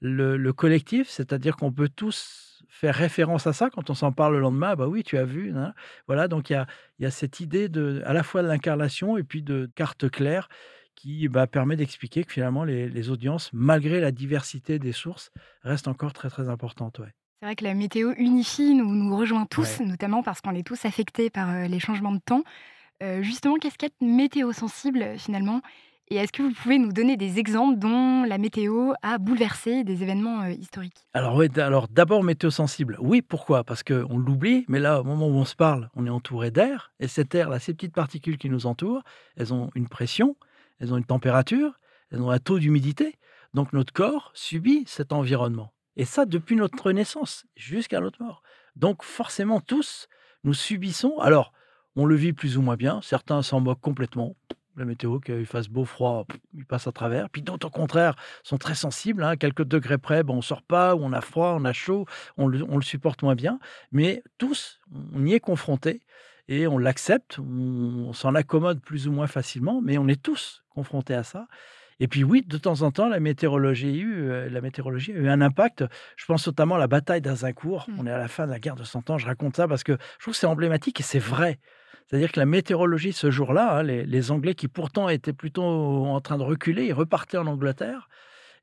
le 0.00 0.36
le 0.36 0.52
collectif, 0.52 1.08
c'est-à-dire 1.08 1.56
qu'on 1.56 1.72
peut 1.72 1.88
tous 1.88 2.62
faire 2.68 2.94
référence 2.94 3.46
à 3.46 3.52
ça 3.52 3.70
quand 3.70 3.90
on 3.90 3.94
s'en 3.94 4.12
parle 4.12 4.34
le 4.34 4.40
lendemain: 4.40 4.70
«Ah 4.70 4.76
bah 4.76 4.88
oui, 4.88 5.02
tu 5.04 5.16
as 5.18 5.24
vu, 5.24 5.52
nin». 5.52 5.74
Voilà, 6.06 6.28
donc 6.28 6.50
il 6.50 6.64
y 6.98 7.06
a 7.06 7.10
cette 7.10 7.40
idée 7.40 7.68
de 7.68 8.02
à 8.04 8.12
la 8.12 8.22
fois 8.22 8.42
de 8.42 8.48
l'incarnation 8.48 9.16
et 9.18 9.24
puis 9.24 9.42
de 9.42 9.70
carte 9.74 10.10
claire 10.10 10.48
qui, 10.94 11.28
bah, 11.28 11.46
permet 11.46 11.76
d'expliquer 11.76 12.24
que 12.24 12.32
finalement 12.32 12.64
les 12.64 13.10
audiences, 13.10 13.50
malgré 13.52 14.00
la 14.00 14.12
diversité 14.12 14.78
des 14.78 14.92
sources, 14.92 15.30
restent 15.62 15.88
encore 15.88 16.12
très, 16.12 16.30
très 16.30 16.48
importantes. 16.48 17.00
C'est 17.44 17.48
vrai 17.48 17.56
que 17.56 17.64
la 17.64 17.74
météo 17.74 18.14
unifie, 18.16 18.72
nous 18.74 18.86
nous 18.94 19.14
rejoint 19.14 19.44
tous, 19.44 19.80
Ouais. 19.80 19.84
notamment 19.84 20.22
parce 20.22 20.40
qu'on 20.40 20.54
est 20.54 20.66
tous 20.66 20.86
affectés 20.86 21.28
par, 21.28 21.50
heu, 21.50 21.66
les 21.66 21.78
changements 21.78 22.12
de 22.12 22.18
temps. 22.24 22.42
Heu, 23.02 23.22
justement, 23.22 23.56
qu'est-ce 23.56 23.76
qu'être 23.76 24.00
météo 24.00 24.54
sensible, 24.54 25.18
finalement? 25.18 25.60
Et 26.08 26.16
est-ce 26.16 26.32
que 26.32 26.42
vous 26.42 26.52
pouvez 26.54 26.78
nous 26.78 26.90
donner 26.90 27.18
des 27.18 27.38
exemples 27.38 27.78
dont 27.78 28.22
la 28.24 28.38
météo 28.38 28.94
a 29.02 29.18
bouleversé 29.18 29.84
des 29.84 30.02
événements, 30.02 30.46
historiques? 30.46 31.06
Alors 31.12 31.36
ouais, 31.36 31.50
d 31.50 31.60
alors 31.60 31.86
d'abord 31.88 32.24
météo 32.24 32.48
sensible. 32.48 32.96
Oui, 32.98 33.20
pourquoi? 33.20 33.62
Parce 33.62 33.82
qu'on 33.82 34.16
l'oublie, 34.16 34.64
mais 34.68 34.80
là, 34.80 35.02
au 35.02 35.04
moment 35.04 35.26
où 35.28 35.34
on 35.34 35.44
se 35.44 35.54
parle, 35.54 35.90
on 35.96 36.06
est 36.06 36.10
entouré 36.10 36.50
d'air 36.50 36.94
et 36.98 37.08
cet 37.08 37.34
air 37.34 37.50
là, 37.50 37.58
ces 37.58 37.74
petites 37.74 37.92
particules 37.94 38.38
qui 38.38 38.48
nous 38.48 38.64
entourent, 38.64 39.02
elles 39.36 39.52
ont 39.52 39.68
une 39.74 39.88
pression, 39.88 40.34
elles 40.80 40.94
ont 40.94 40.96
une 40.96 41.04
température, 41.04 41.78
elles 42.10 42.22
ont 42.22 42.30
un 42.30 42.38
taux 42.38 42.58
d'humidité. 42.58 43.16
Donc 43.52 43.74
notre 43.74 43.92
corps 43.92 44.30
subit 44.32 44.84
cet 44.86 45.12
environnement 45.12 45.73
et 45.96 46.04
ça 46.04 46.24
depuis 46.26 46.56
notre 46.56 46.92
naissance 46.92 47.46
jusqu'à 47.56 48.00
notre 48.00 48.22
mort. 48.22 48.42
Donc 48.76 49.02
forcément 49.02 49.60
tous, 49.60 50.08
nous 50.42 50.54
subissons 50.54 51.18
alors 51.18 51.52
on 51.96 52.06
le 52.06 52.16
vit 52.16 52.32
plus 52.32 52.58
ou 52.58 52.62
moins 52.62 52.76
bien, 52.76 53.00
certains 53.02 53.42
s'en 53.42 53.60
moquent 53.60 53.80
complètement. 53.80 54.34
La 54.76 54.84
météo, 54.84 55.20
qu'il 55.20 55.46
fasse 55.46 55.68
beau, 55.68 55.84
froid, 55.84 56.26
ils 56.52 56.66
passent 56.66 56.88
à 56.88 56.92
travers. 56.92 57.30
Puis 57.30 57.42
d'autres, 57.42 57.68
au 57.68 57.70
contraire, 57.70 58.16
sont 58.42 58.58
très 58.58 58.74
sensibles, 58.74 59.22
hein, 59.22 59.36
quelques 59.36 59.62
degrés 59.62 59.98
près, 59.98 60.24
ben, 60.24 60.34
on 60.34 60.42
sort 60.42 60.62
pas 60.62 60.96
on 60.96 61.12
a 61.12 61.20
froid, 61.20 61.54
on 61.56 61.64
a 61.64 61.72
chaud, 61.72 62.06
on 62.36 62.48
le 62.48 62.82
supporte 62.82 63.22
moins 63.22 63.36
bien. 63.36 63.60
Mais 63.92 64.24
tous, 64.36 64.80
on 65.14 65.24
y 65.24 65.34
est 65.34 65.40
confrontés 65.40 66.00
et 66.48 66.66
on 66.66 66.78
l'accepte, 66.78 67.38
on 67.38 68.12
s'en 68.12 68.34
accommode 68.34 68.80
plus 68.80 69.06
ou 69.06 69.12
moins 69.12 69.28
facilement, 69.28 69.80
mais 69.80 69.96
on 69.96 70.08
est 70.08 70.20
tous 70.20 70.64
confrontés 70.70 71.14
à 71.14 71.22
ça. 71.22 71.46
Et 72.00 72.08
puis 72.08 72.24
oui, 72.24 72.42
de 72.46 72.58
temps 72.58 72.82
en 72.82 72.90
temps, 72.90 73.08
la 73.08 73.20
météorologie 73.20 73.88
a 73.88 73.92
eu, 73.92 74.14
heu, 74.22 74.48
la 74.48 74.60
météorologie 74.60 75.12
a 75.12 75.16
eu 75.16 75.28
un 75.28 75.40
impact. 75.40 75.84
Je 76.16 76.24
pense 76.26 76.46
notamment 76.46 76.76
à 76.76 76.78
la 76.78 76.86
bataille 76.86 77.20
d'Azincourt. 77.20 77.86
Mmh. 77.88 77.94
On 77.98 78.06
est 78.06 78.10
à 78.10 78.18
la 78.18 78.28
fin 78.28 78.46
de 78.46 78.50
la 78.50 78.58
guerre 78.58 78.76
de 78.76 78.84
Cent 78.84 79.08
Ans. 79.10 79.18
Je 79.18 79.26
raconte 79.26 79.56
ça 79.56 79.68
parce 79.68 79.84
que 79.84 79.92
je 80.18 80.24
trouve 80.24 80.34
que 80.34 80.38
c'est 80.40 80.46
emblématique 80.46 81.00
et 81.00 81.04
c'est 81.04 81.18
vrai. 81.18 81.58
C'est-à-dire 82.06 82.32
que 82.32 82.40
la 82.40 82.46
météorologie 82.46 83.12
ce 83.12 83.30
jour-là, 83.30 83.78
hein, 83.78 83.82
les 83.82 84.04
les 84.04 84.30
Anglais 84.30 84.54
qui 84.54 84.68
pourtant 84.68 85.08
étaient 85.08 85.32
plutôt 85.32 85.62
en 85.62 86.20
train 86.20 86.36
de 86.36 86.42
reculer, 86.42 86.86
ils 86.86 86.92
repartaient 86.92 87.38
en 87.38 87.46
Angleterre 87.46 88.08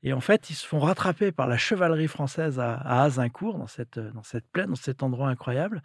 et 0.04 0.12
en 0.12 0.20
fait, 0.20 0.50
ils 0.50 0.54
se 0.54 0.66
font 0.66 0.80
rattraper 0.80 1.30
par 1.32 1.46
la 1.48 1.56
chevalerie 1.56 2.08
française 2.08 2.60
à 2.60 2.74
à 2.74 3.02
Azincourt, 3.04 3.58
dans 3.58 3.66
cette, 3.66 3.98
heu, 3.98 4.10
dans 4.14 4.22
cette 4.22 4.46
plaine, 4.52 4.70
dans 4.70 4.74
cet 4.76 5.02
endroit 5.02 5.28
incroyable 5.28 5.82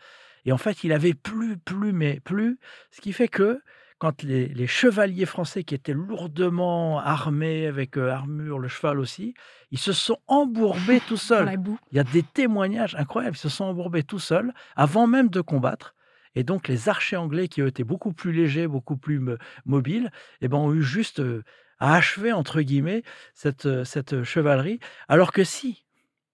et 0.48 0.54
en 0.54 0.58
fait, 0.58 0.86
il 0.86 0.94
avait 0.94 1.14
plu, 1.14 1.58
plu, 1.58 1.92
mais 1.92 2.22
plu, 2.22 2.58
ce 2.92 3.02
qui 3.02 3.12
fait 3.12 3.28
que 3.28 3.62
quand 4.00 4.24
les 4.24 4.48
les 4.50 4.68
chevaliers 4.68 5.26
français 5.26 5.64
qui 5.64 5.76
étaient 5.76 5.94
lourdement 5.94 7.00
armés 7.00 7.68
avec, 7.68 7.98
heu, 7.98 8.10
armure, 8.12 8.60
le 8.60 8.68
cheval 8.68 9.00
aussi, 9.00 9.34
ils 9.72 9.80
se 9.80 9.94
sont 9.94 10.18
embourbés 10.28 11.02
tout 11.02 11.18
seuls. 11.18 11.54
Il 11.92 11.98
y 11.98 12.00
a 12.00 12.04
des 12.04 12.24
témoignages 12.24 12.96
incroyables, 12.96 13.36
ils 13.36 13.40
se 13.40 13.50
sont 13.50 13.66
embourbés 13.66 14.04
tout 14.04 14.20
seuls 14.20 14.54
avant 14.76 15.08
même 15.08 15.30
de 15.30 15.42
combattre 15.42 15.96
et 16.36 16.44
donc 16.44 16.68
les 16.68 16.88
archers 16.90 17.16
anglais 17.16 17.48
qui, 17.48 17.62
eux, 17.62 17.68
étaient 17.68 17.84
beaucoup 17.84 18.14
plus 18.14 18.32
légers, 18.32 18.68
beaucoup 18.68 18.98
plus 18.98 19.20
mobiles 19.66 20.12
et 20.42 20.48
ben, 20.48 20.58
ont 20.58 20.74
eu 20.74 20.84
juste, 20.84 21.20
heu, 21.20 21.44
à 21.80 21.96
«achever» 21.96 22.32
entre 22.32 22.62
guillemets 22.62 23.04
cette, 23.34 23.66
heu, 23.66 23.84
cette 23.84 24.24
chevalerie. 24.24 24.80
Alors 25.08 25.32
que 25.32 25.44
si 25.44 25.86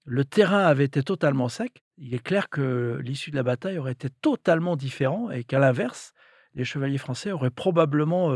le 0.06 0.26
terrain 0.26 0.66
avait 0.66 0.86
été 0.86 1.04
totalement 1.04 1.50
sec, 1.50 1.84
il 1.98 2.14
est 2.14 2.24
clair 2.24 2.50
que 2.50 3.00
l'issue 3.02 3.32
de 3.32 3.38
la 3.38 3.44
bataille 3.44 3.78
aurait 3.78 3.94
été 3.94 4.10
totalement 4.10 4.76
différent 4.76 5.32
et 5.32 5.44
qu'à 5.44 5.60
l'inverse, 5.60 6.14
les 6.56 6.64
chevaliers 6.66 6.98
français 6.98 7.32
auraient 7.32 7.50
probablement, 7.50 8.34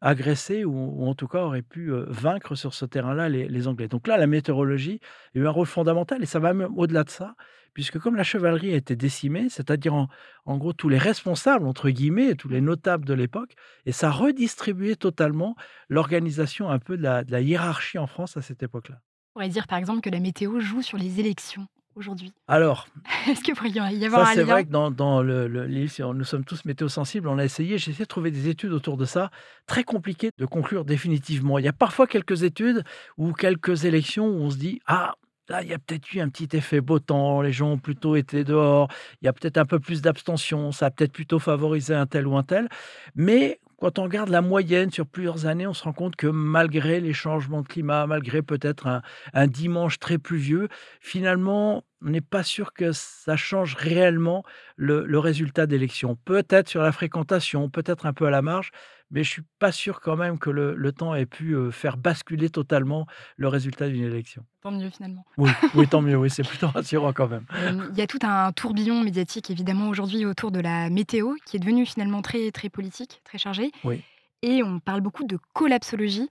agressé 0.00 0.64
ou 0.64 1.06
en 1.06 1.14
tout 1.14 1.28
cas 1.28 1.42
auraient 1.42 1.62
pu, 1.62 1.90
vaincre 2.08 2.54
sur 2.54 2.74
ce 2.74 2.84
terrain-là 2.84 3.28
les 3.28 3.68
Anglais. 3.68 3.88
Donc 3.88 4.06
là, 4.06 4.16
la 4.16 4.26
météorologie 4.26 5.00
a 5.34 5.38
eu 5.38 5.46
un 5.46 5.50
rôle 5.50 5.66
fondamental 5.66 6.22
et 6.22 6.26
ça 6.26 6.38
va 6.38 6.54
même 6.54 6.76
au-delà 6.76 7.04
de 7.04 7.10
ça, 7.10 7.34
puisque 7.72 7.98
comme 7.98 8.16
la 8.16 8.22
chevalerie 8.22 8.72
a 8.72 8.76
été 8.76 8.96
décimée, 8.96 9.48
c'est-à-dire 9.48 9.94
en 9.94 10.56
gros 10.58 10.72
tous 10.72 10.88
les 10.88 10.98
«responsables» 10.98 11.66
entre 11.66 11.90
guillemets, 11.90 12.34
tous 12.34 12.48
les 12.48 12.60
notables 12.60 13.04
de 13.04 13.14
l'époque 13.14 13.54
et 13.86 13.92
ça 13.92 14.08
a 14.08 14.12
redistribué 14.12 14.96
totalement 14.96 15.56
l'organisation 15.88 16.70
un 16.70 16.78
peu 16.78 16.96
de 16.96 17.02
la 17.02 17.24
de 17.24 17.32
la 17.32 17.40
hiérarchie 17.40 17.98
en 17.98 18.06
France 18.06 18.36
à 18.36 18.42
cette 18.42 18.62
époque-là. 18.62 19.00
On 19.34 19.40
pourrait 19.40 19.48
dire, 19.48 19.66
par 19.66 19.78
exemple, 19.78 20.00
que 20.00 20.10
la 20.10 20.20
météo 20.20 20.60
joue 20.60 20.82
sur 20.82 20.96
les 20.96 21.18
élections 21.18 21.66
aujourd'hui. 21.96 22.32
Alors 22.48 22.86
Est-ce 23.28 23.42
qu'il 23.42 23.54
pourrait 23.54 23.70
y 23.70 23.78
avoir 24.06 24.26
Ça, 24.26 24.32
un 24.32 24.34
c'est 24.34 24.42
vrai 24.42 24.64
que 24.64 24.70
dans 24.70 24.90
dans 24.90 25.22
le 25.22 25.48
le 25.48 25.66
livre 25.66 26.14
«Nous 26.14 26.24
sommes 26.24 26.44
tous 26.44 26.64
météo-sensibles», 26.64 27.28
on 27.28 27.38
a 27.38 27.44
essayé 27.44 27.78
j'ai 27.78 27.90
essayé 27.90 28.04
de 28.04 28.08
trouver 28.08 28.30
des 28.30 28.48
études 28.48 28.72
autour 28.72 28.96
de 28.96 29.04
ça. 29.04 29.30
Très 29.66 29.84
compliqué 29.84 30.30
de 30.38 30.46
conclure 30.46 30.84
définitivement. 30.84 31.58
Il 31.58 31.64
y 31.64 31.68
a 31.68 31.72
parfois 31.72 32.06
quelques 32.06 32.42
études 32.42 32.84
ou 33.18 33.32
quelques 33.32 33.84
élections 33.84 34.26
où 34.28 34.42
on 34.42 34.50
se 34.50 34.56
dit: 34.56 34.80
«Ah, 34.86 35.14
là, 35.48 35.62
il 35.62 35.68
y 35.68 35.74
a 35.74 35.78
peut-être 35.78 36.12
eu 36.14 36.20
un 36.20 36.28
petit 36.28 36.48
effet 36.56 36.80
beau 36.80 36.98
temps, 36.98 37.42
les 37.42 37.52
gens 37.52 37.72
ont 37.72 37.78
plutôt 37.78 38.16
été 38.16 38.44
dehors, 38.44 38.88
il 39.22 39.26
y 39.26 39.28
a 39.28 39.32
peut-être 39.32 39.58
un 39.58 39.66
peu 39.66 39.78
plus 39.80 40.02
d'abstention, 40.02 40.72
ça 40.72 40.86
a 40.86 40.90
peut-être 40.90 41.12
plutôt 41.12 41.38
favorisé 41.38 41.94
un 41.94 42.06
tel 42.06 42.26
ou 42.26 42.36
un 42.36 42.42
tel». 42.42 42.68
Mais 43.14 43.60
quand 43.84 43.98
on 43.98 44.04
regarde 44.04 44.30
la 44.30 44.40
moyenne 44.40 44.90
sur 44.90 45.06
plusieurs 45.06 45.44
années, 45.44 45.66
on 45.66 45.74
se 45.74 45.84
rend 45.84 45.92
compte 45.92 46.16
que 46.16 46.26
malgré 46.26 47.00
les 47.00 47.12
changements 47.12 47.60
de 47.60 47.68
climat, 47.68 48.06
malgré 48.06 48.40
peut-être 48.40 48.86
un, 49.34 49.46
dimanche 49.46 49.98
très 49.98 50.16
pluvieux, 50.16 50.68
finalement, 51.02 51.84
on 52.00 52.08
n'est 52.08 52.22
pas 52.22 52.42
sûr 52.42 52.72
que 52.72 52.92
ça 52.92 53.36
change 53.36 53.74
réellement 53.74 54.42
le, 54.76 55.04
le 55.04 55.18
résultat 55.18 55.66
d'élection. 55.66 56.16
Peut-être 56.24 56.70
sur 56.70 56.80
la 56.80 56.92
fréquentation, 56.92 57.68
peut-être 57.68 58.06
un 58.06 58.14
peu 58.14 58.24
à 58.24 58.30
la 58.30 58.40
marge, 58.40 58.70
mais 59.14 59.24
je 59.24 59.30
suis 59.30 59.42
pas 59.58 59.72
sûr 59.72 60.00
quand 60.02 60.16
même 60.16 60.38
que 60.38 60.50
le, 60.50 60.74
le 60.74 60.92
temps 60.92 61.14
ait 61.14 61.24
pu 61.24 61.56
faire 61.72 61.96
basculer 61.96 62.50
totalement 62.50 63.06
le 63.36 63.48
résultat 63.48 63.88
d'une 63.88 64.04
élection. 64.04 64.44
Tant 64.60 64.72
mieux 64.72 64.90
finalement. 64.90 65.24
Oui, 65.38 65.50
oui, 65.74 65.88
tant 65.88 66.02
mieux, 66.02 66.16
oui, 66.16 66.28
c'est 66.28 66.42
plutôt 66.46 66.68
rassurant 66.68 67.12
quand 67.14 67.28
même. 67.28 67.46
Il 67.92 67.96
y 67.98 68.02
a 68.02 68.06
tout 68.06 68.18
un 68.22 68.52
tourbillon 68.52 69.02
médiatique 69.02 69.50
évidemment 69.50 69.88
aujourd'hui 69.88 70.26
autour 70.26 70.50
de 70.50 70.60
la 70.60 70.90
météo 70.90 71.34
qui 71.46 71.56
est 71.56 71.60
devenu 71.60 71.86
finalement 71.86 72.20
très 72.20 72.50
très 72.50 72.68
politique, 72.68 73.22
très 73.24 73.38
chargé. 73.38 73.70
Oui. 73.84 74.02
Et 74.42 74.62
on 74.62 74.78
parle 74.80 75.00
beaucoup 75.00 75.24
de 75.24 75.38
collapsologie. 75.54 76.28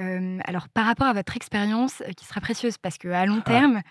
Euh, 0.00 0.38
alors 0.44 0.68
par 0.68 0.84
rapport 0.86 1.06
à 1.06 1.12
votre 1.12 1.34
expérience 1.36 2.02
euh, 2.02 2.12
qui 2.12 2.24
sera 2.24 2.40
précieuse 2.40 2.78
parce 2.78 2.98
qu'à 2.98 3.26
long 3.26 3.42
Ah. 3.46 3.50
terme, 3.50 3.82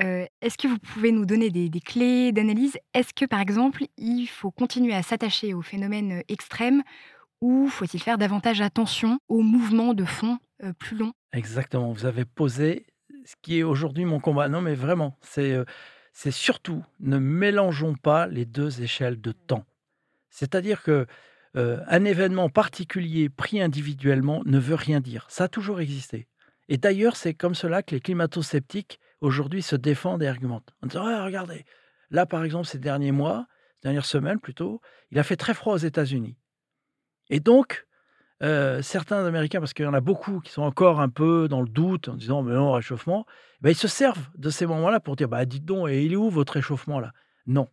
euh, 0.00 0.24
est-ce 0.40 0.56
que 0.56 0.68
vous 0.68 0.78
pouvez 0.78 1.10
nous 1.10 1.26
donner 1.26 1.50
des, 1.50 1.68
des 1.68 1.80
clés 1.80 2.30
d'analyse? 2.32 2.76
Est-ce 2.94 3.12
que 3.14 3.24
par 3.24 3.40
exemple 3.40 3.84
il 3.96 4.26
faut 4.26 4.50
continuer 4.50 4.94
à 4.94 5.02
s'attacher 5.02 5.54
aux 5.54 5.62
phénomènes 5.62 6.22
extrêmes 6.28 6.82
ou 7.40 7.68
faut-il 7.68 8.00
faire 8.00 8.18
davantage 8.18 8.60
attention 8.60 9.18
aux 9.28 9.42
mouvements 9.42 9.94
de 9.94 10.04
fond 10.04 10.38
euh, 10.62 10.72
plus 10.72 10.96
longs? 10.96 11.12
Exactement, 11.32 11.92
vous 11.92 12.06
avez 12.06 12.24
posé 12.24 12.86
ce 13.24 13.34
qui 13.42 13.58
est 13.58 13.62
aujourd'hui 13.62 14.04
mon 14.04 14.20
combat. 14.20 14.48
Non, 14.48 14.60
mais 14.60 14.74
vraiment, 14.74 15.18
c'est 15.20 15.52
euh, 15.52 15.64
c'est 16.12 16.30
surtout 16.32 16.84
ne 17.00 17.18
mélangeons 17.18 17.94
pas 17.94 18.26
les 18.26 18.44
deux 18.44 18.82
échelles 18.82 19.20
de 19.20 19.32
temps. 19.32 19.64
C'est-à-dire 20.30 20.82
que 20.82 21.06
euh, 21.56 21.80
un 21.86 22.04
événement 22.04 22.48
particulier 22.48 23.28
pris 23.28 23.60
individuellement 23.60 24.42
ne 24.44 24.58
veut 24.58 24.74
rien 24.74 25.00
dire. 25.00 25.26
Ça 25.28 25.44
a 25.44 25.48
toujours 25.48 25.80
existé. 25.80 26.26
Et 26.68 26.76
d'ailleurs, 26.76 27.16
c'est 27.16 27.34
comme 27.34 27.54
cela 27.54 27.82
que 27.82 27.94
les 27.94 28.00
climato-sceptiques 28.00 28.98
aujourd'hui 29.20 29.62
se 29.62 29.76
défendent 29.76 30.22
et 30.22 30.26
argumentent. 30.26 30.74
En 30.82 30.88
disant 30.88 31.06
Ah, 31.06 31.24
regardez, 31.24 31.64
là 32.10 32.26
par 32.26 32.44
exemple, 32.44 32.66
ces 32.66 32.78
derniers 32.78 33.12
mois, 33.12 33.46
dernières 33.82 34.04
semaines 34.04 34.40
plutôt, 34.40 34.80
il 35.10 35.18
a 35.18 35.22
fait 35.22 35.36
très 35.36 35.54
froid 35.54 35.74
aux 35.74 35.78
États-Unis. 35.78 36.36
Et 37.30 37.40
donc, 37.40 37.86
euh, 38.42 38.82
certains 38.82 39.24
Américains, 39.24 39.60
parce 39.60 39.74
qu'il 39.74 39.84
y 39.84 39.88
en 39.88 39.94
a 39.94 40.00
beaucoup 40.00 40.40
qui 40.40 40.52
sont 40.52 40.62
encore 40.62 41.00
un 41.00 41.08
peu 41.08 41.48
dans 41.48 41.60
le 41.60 41.68
doute 41.68 42.08
en 42.08 42.14
disant 42.14 42.42
mais 42.42 42.54
non, 42.54 42.72
réchauffement, 42.72 43.26
ben, 43.60 43.70
ils 43.70 43.76
se 43.76 43.88
servent 43.88 44.28
de 44.36 44.50
ces 44.50 44.66
moments-là 44.66 45.00
pour 45.00 45.16
dire 45.16 45.28
bah, 45.28 45.44
dites 45.44 45.64
donc, 45.64 45.88
et 45.88 46.04
il 46.04 46.12
est 46.12 46.16
où 46.16 46.30
votre 46.30 46.54
réchauffement 46.54 47.00
là? 47.00 47.12
Non, 47.46 47.68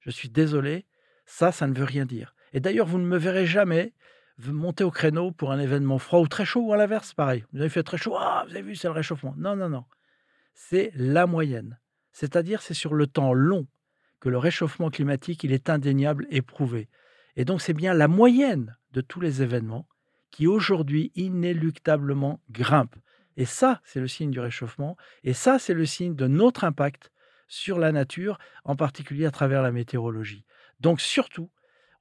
je 0.00 0.10
suis 0.10 0.28
désolé, 0.28 0.86
ça, 1.26 1.52
ça 1.52 1.66
ne 1.66 1.74
veut 1.74 1.84
rien 1.84 2.06
dire. 2.06 2.34
Et 2.52 2.60
d'ailleurs, 2.60 2.86
vous 2.86 2.98
ne 2.98 3.04
me 3.04 3.18
verrez 3.18 3.46
jamais 3.46 3.92
monter 4.38 4.84
au 4.84 4.90
créneau 4.90 5.32
pour 5.32 5.52
un 5.52 5.58
événement 5.58 5.98
froid 5.98 6.20
ou 6.20 6.28
très 6.28 6.44
chaud 6.44 6.60
ou 6.60 6.72
à 6.72 6.76
l'inverse, 6.76 7.14
pareil. 7.14 7.44
Vous 7.52 7.60
avez 7.60 7.68
fait 7.68 7.82
très 7.82 7.98
chaud, 7.98 8.16
ah, 8.18 8.44
vous 8.46 8.52
avez 8.52 8.62
vu, 8.62 8.76
c'est 8.76 8.88
le 8.88 8.92
réchauffement. 8.92 9.34
Non, 9.36 9.56
non, 9.56 9.68
non. 9.68 9.84
C'est 10.54 10.92
la 10.94 11.26
moyenne. 11.26 11.78
C'est-à-dire, 12.12 12.62
c'est 12.62 12.74
sur 12.74 12.94
le 12.94 13.06
temps 13.06 13.32
long 13.32 13.66
que 14.20 14.28
le 14.28 14.38
réchauffement 14.38 14.90
climatique, 14.90 15.44
il 15.44 15.52
est 15.52 15.68
indéniable 15.68 16.26
et 16.30 16.42
prouvé. 16.42 16.88
Et 17.36 17.44
donc, 17.44 17.60
c'est 17.60 17.74
bien 17.74 17.92
la 17.92 18.08
moyenne 18.08 18.76
de 18.96 19.02
tous 19.02 19.20
les 19.20 19.42
événements 19.42 19.86
qui 20.30 20.46
aujourd'hui 20.46 21.12
inéluctablement 21.14 22.40
grimpe. 22.50 22.96
Et 23.36 23.44
ça, 23.44 23.82
c'est 23.84 24.00
le 24.00 24.08
signe 24.08 24.30
du 24.30 24.40
réchauffement. 24.40 24.96
Et 25.22 25.34
ça, 25.34 25.58
c'est 25.58 25.74
le 25.74 25.84
signe 25.84 26.14
de 26.16 26.26
notre 26.26 26.64
impact 26.64 27.12
sur 27.46 27.78
la 27.78 27.92
nature, 27.92 28.38
en 28.64 28.74
particulier 28.74 29.26
à 29.26 29.30
travers 29.30 29.62
la 29.62 29.70
météorologie. 29.70 30.46
Donc 30.80 31.02
surtout, 31.02 31.50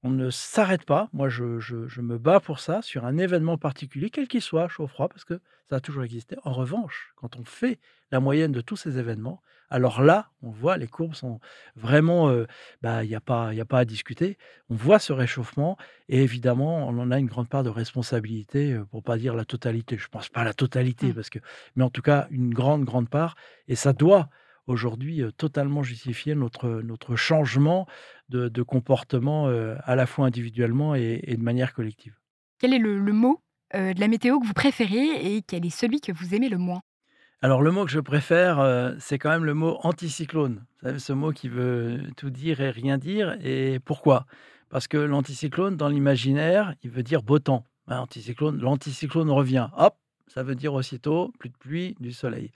on 0.04 0.10
ne 0.10 0.30
s'arrête 0.30 0.86
pas. 0.86 1.10
Moi, 1.12 1.28
je, 1.28 1.60
je- 1.60 1.86
je 1.88 2.02
me 2.02 2.18
bats 2.18 2.40
pour 2.40 2.60
ça, 2.60 2.82
sur 2.82 3.06
un 3.06 3.18
événement 3.18 3.58
particulier, 3.58 4.10
quel 4.10 4.28
qu'il 4.30 4.42
soit, 4.42 4.70
chaud 4.70 4.88
froid, 4.88 5.10
parce 5.10 5.26
que 5.26 5.40
ça 5.70 5.76
a 5.78 5.80
toujours 5.82 6.04
existé. 6.04 6.38
En 6.44 6.54
revanche, 6.54 7.12
quand 7.18 7.36
on 7.36 7.44
fait 7.44 7.80
la 8.12 8.22
moyenne 8.22 8.54
de 8.54 8.62
tous 8.62 8.78
ces 8.78 8.98
événements, 8.98 9.42
alors 9.70 10.02
là, 10.02 10.30
on 10.42 10.50
voit, 10.52 10.78
les 10.78 10.88
courbes 10.88 11.14
sont 11.16 11.40
vraiment, 11.76 12.30
euh, 12.30 12.46
bah, 12.82 13.04
il 13.04 13.10
n'y 13.10 13.16
a, 13.16 13.22
pas- 13.22 13.54
y 13.54 13.62
a 13.62 13.66
pas 13.66 13.80
à 13.80 13.86
discuter. 13.86 14.38
On 14.70 14.76
voit 14.76 15.00
ce 15.00 15.12
réchauffement 15.14 15.78
et 16.10 16.22
évidemment, 16.24 16.88
on 16.88 16.98
en 17.00 17.12
a 17.12 17.20
une 17.20 17.26
grande 17.28 17.50
part 17.50 17.64
de 17.64 17.70
responsabilité, 17.70 18.74
euh, 18.74 18.86
pour 18.86 19.04
pas 19.04 19.18
dire 19.18 19.34
la 19.36 19.46
totalité. 19.46 19.98
Je 19.98 20.08
pense 20.08 20.30
pas 20.30 20.42
à 20.42 20.44
la 20.46 20.54
totalité, 20.54 21.08
Mm. 21.08 21.14
parce 21.14 21.30
que, 21.30 21.40
mais 21.76 21.84
en 21.84 21.90
tout 21.90 22.02
cas, 22.02 22.28
une 22.32 22.54
grande, 22.54 22.84
grande 22.86 23.10
part. 23.10 23.36
Et 23.68 23.76
ça 23.76 23.94
doit 23.94 24.30
aujourd'hui 24.68 25.22
euh, 25.22 25.32
totalement 25.32 25.84
justifier 25.84 26.36
notre, 26.36 26.68
notre 26.82 27.16
changement 27.16 27.88
de, 28.30 28.50
de 28.50 28.62
comportement 28.64 29.48
euh, 29.48 29.76
à 29.84 29.96
la 29.96 30.06
fois 30.08 30.26
individuellement 30.26 30.96
et, 30.96 31.20
et 31.24 31.38
de 31.38 31.44
manière 31.44 31.74
collective. 31.74 32.16
Quel 32.60 32.74
est 32.74 32.80
le, 32.80 32.98
le 33.00 33.14
mot 33.14 33.42
euh, 33.76 33.94
de 33.94 34.00
la 34.00 34.08
météo 34.08 34.40
que 34.40 34.46
vous 34.46 34.54
préférez 34.54 35.36
et 35.36 35.42
quel 35.42 35.66
est 35.66 35.70
celui 35.76 36.00
que 36.02 36.12
vous 36.12 36.34
aimez 36.34 36.50
le 36.50 36.58
moins? 36.58 36.82
Alors, 37.46 37.62
le 37.62 37.70
mot 37.70 37.86
que 37.86 37.92
je 37.92 38.00
préfère, 38.00 38.60
euh, 38.60 38.94
c'est 38.98 39.20
quand 39.20 39.30
même 39.30 39.46
le 39.46 39.54
mot 39.54 39.78
anticyclone. 39.84 40.66
Ce 40.98 41.14
mot 41.14 41.32
qui 41.32 41.48
veut 41.48 42.02
tout 42.18 42.32
dire 42.32 42.60
et 42.60 42.72
rien 42.72 42.98
dire. 42.98 43.38
Et 43.40 43.80
pourquoi? 43.86 44.26
Parce 44.70 44.88
que 44.88 44.98
l'anticyclone, 44.98 45.78
dans 45.78 45.88
l'imaginaire, 45.88 46.74
il 46.82 46.90
veut 46.90 47.04
dire 47.04 47.22
beau 47.22 47.38
temps. 47.38 47.64
Hein, 47.88 48.00
anticyclone, 48.00 48.60
l'anticyclone 48.60 49.30
revient. 49.30 49.68
Hop, 49.78 49.96
ça 50.28 50.42
veut 50.42 50.56
dire 50.56 50.74
aussitôt 50.74 51.34
plus 51.38 51.50
de 51.50 51.56
pluie, 51.56 51.96
du 52.00 52.14
soleil. 52.14 52.50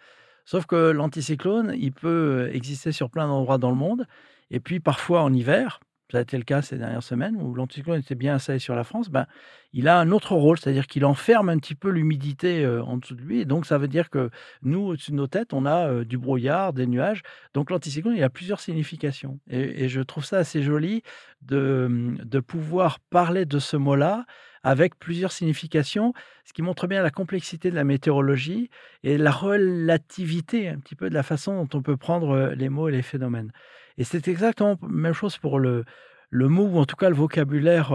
Sauf 0.43 0.65
que 0.65 0.89
l'anticyclone, 0.89 1.75
il 1.77 1.91
peut 1.91 2.49
exister 2.51 2.91
sur 2.91 3.11
plein 3.11 3.27
d'endroits 3.27 3.59
dans 3.59 3.69
le 3.69 3.75
monde. 3.75 4.07
Et 4.49 4.59
puis, 4.59 4.79
parfois 4.79 5.21
en 5.21 5.31
hiver, 5.31 5.81
ça 6.11 6.17
a 6.17 6.21
été 6.21 6.37
le 6.37 6.43
cas 6.43 6.61
ces 6.61 6.77
dernières 6.77 7.03
semaines, 7.03 7.35
où 7.41 7.53
l'anticyclone 7.53 7.99
était 7.99 8.15
bien 8.15 8.35
installé 8.35 8.59
sur 8.59 8.75
la 8.75 8.83
France, 8.83 9.09
ben, 9.09 9.25
il 9.73 9.87
a 9.87 9.99
un 9.99 10.11
autre 10.11 10.33
rôle, 10.35 10.57
c'est-à-dire 10.57 10.87
qu'il 10.87 11.05
enferme 11.05 11.49
un 11.49 11.57
petit 11.57 11.75
peu 11.75 11.89
l'humidité 11.89 12.63
euh, 12.63 12.83
en 12.83 12.97
dessous 12.97 13.15
de 13.15 13.21
lui. 13.21 13.41
Et 13.41 13.45
donc, 13.45 13.65
ça 13.65 13.77
veut 13.77 13.87
dire 13.87 14.09
que 14.09 14.29
nous, 14.63 14.79
au-dessus 14.79 15.11
de 15.11 15.15
nos 15.17 15.27
têtes, 15.27 15.53
on 15.53 15.65
a 15.65 15.87
euh, 15.89 16.05
du 16.05 16.17
brouillard, 16.17 16.73
des 16.73 16.87
nuages. 16.87 17.21
Donc, 17.53 17.69
l'anticyclone, 17.69 18.15
il 18.15 18.23
a 18.23 18.29
plusieurs 18.29 18.59
significations. 18.59 19.39
Et, 19.49 19.83
et 19.83 19.89
je 19.89 20.01
trouve 20.01 20.25
ça 20.25 20.37
assez 20.37 20.63
joli 20.63 21.03
de, 21.41 22.15
de 22.23 22.39
pouvoir 22.39 22.99
parler 22.99 23.45
de 23.45 23.59
ce 23.59 23.77
mot-là 23.77 24.25
avec 24.63 24.97
plusieurs 24.97 25.31
significations, 25.31 26.13
ce 26.45 26.53
qui 26.53 26.61
montre 26.61 26.87
bien 26.87 27.01
la 27.01 27.11
complexité 27.11 27.69
de 27.69 27.75
la 27.75 27.83
météorologie 27.83 28.69
et 29.03 29.17
la 29.17 29.31
relativité 29.31 30.67
un 30.67 30.79
petit 30.79 30.95
peu 30.95 31.09
de 31.09 31.13
la 31.13 31.23
façon 31.23 31.63
dont 31.63 31.77
on 31.77 31.81
peut 31.81 31.97
prendre 31.97 32.31
euh, 32.31 32.55
les 32.55 32.69
mots 32.69 32.89
et 32.89 32.91
les 32.91 33.01
phénomènes. 33.01 33.51
Et 33.99 34.03
c'est 34.03 34.27
exactement 34.27 34.79
la 34.81 34.87
même 34.87 35.13
chose 35.13 35.37
pour 35.37 35.59
le, 35.59 35.85
le 36.31 36.47
mot, 36.47 36.65
ou 36.65 36.79
en 36.79 36.85
tout 36.85 36.95
cas 36.95 37.09
le 37.09 37.15
vocabulaire 37.15 37.89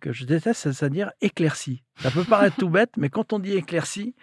que 0.00 0.12
je 0.12 0.26
déteste, 0.26 0.72
c'est-à-dire 0.72 1.12
éclairci. 1.22 1.84
Ça 2.00 2.10
peut 2.10 2.24
paraître 2.24 2.56
tout 2.56 2.68
bête, 2.68 2.90
mais 2.98 3.08
quand 3.08 3.32
on 3.32 3.38
dit 3.38 3.52
éclairci, 3.52 4.14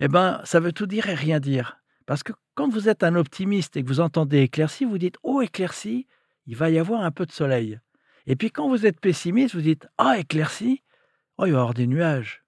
eh 0.00 0.08
ben, 0.08 0.40
ça 0.44 0.60
veut 0.60 0.72
tout 0.72 0.86
dire 0.86 1.08
et 1.08 1.14
rien 1.14 1.40
dire. 1.40 1.78
Parce 2.06 2.22
que 2.22 2.32
quand 2.54 2.68
vous 2.68 2.88
êtes 2.88 3.04
un 3.04 3.14
optimiste 3.14 3.76
et 3.76 3.82
que 3.82 3.88
vous 3.88 4.00
entendez 4.00 4.40
éclairci, 4.40 4.84
vous 4.84 4.98
dites 4.98 5.16
Oh, 5.22 5.40
éclairci, 5.42 6.08
il 6.46 6.56
va 6.56 6.68
y 6.70 6.78
avoir 6.78 7.02
un 7.02 7.12
peu 7.12 7.24
de 7.24 7.32
soleil. 7.32 7.78
Et 8.26 8.34
puis 8.34 8.50
quand 8.50 8.68
vous 8.68 8.84
êtes 8.84 9.00
pessimiste, 9.00 9.54
vous 9.54 9.60
dites 9.60 9.86
Ah, 9.96 10.18
éclairci, 10.18 10.82
oh, 11.38 11.46
il 11.46 11.52
va 11.52 11.58
y 11.58 11.60
avoir 11.60 11.74
des 11.74 11.86
nuages. 11.86 12.42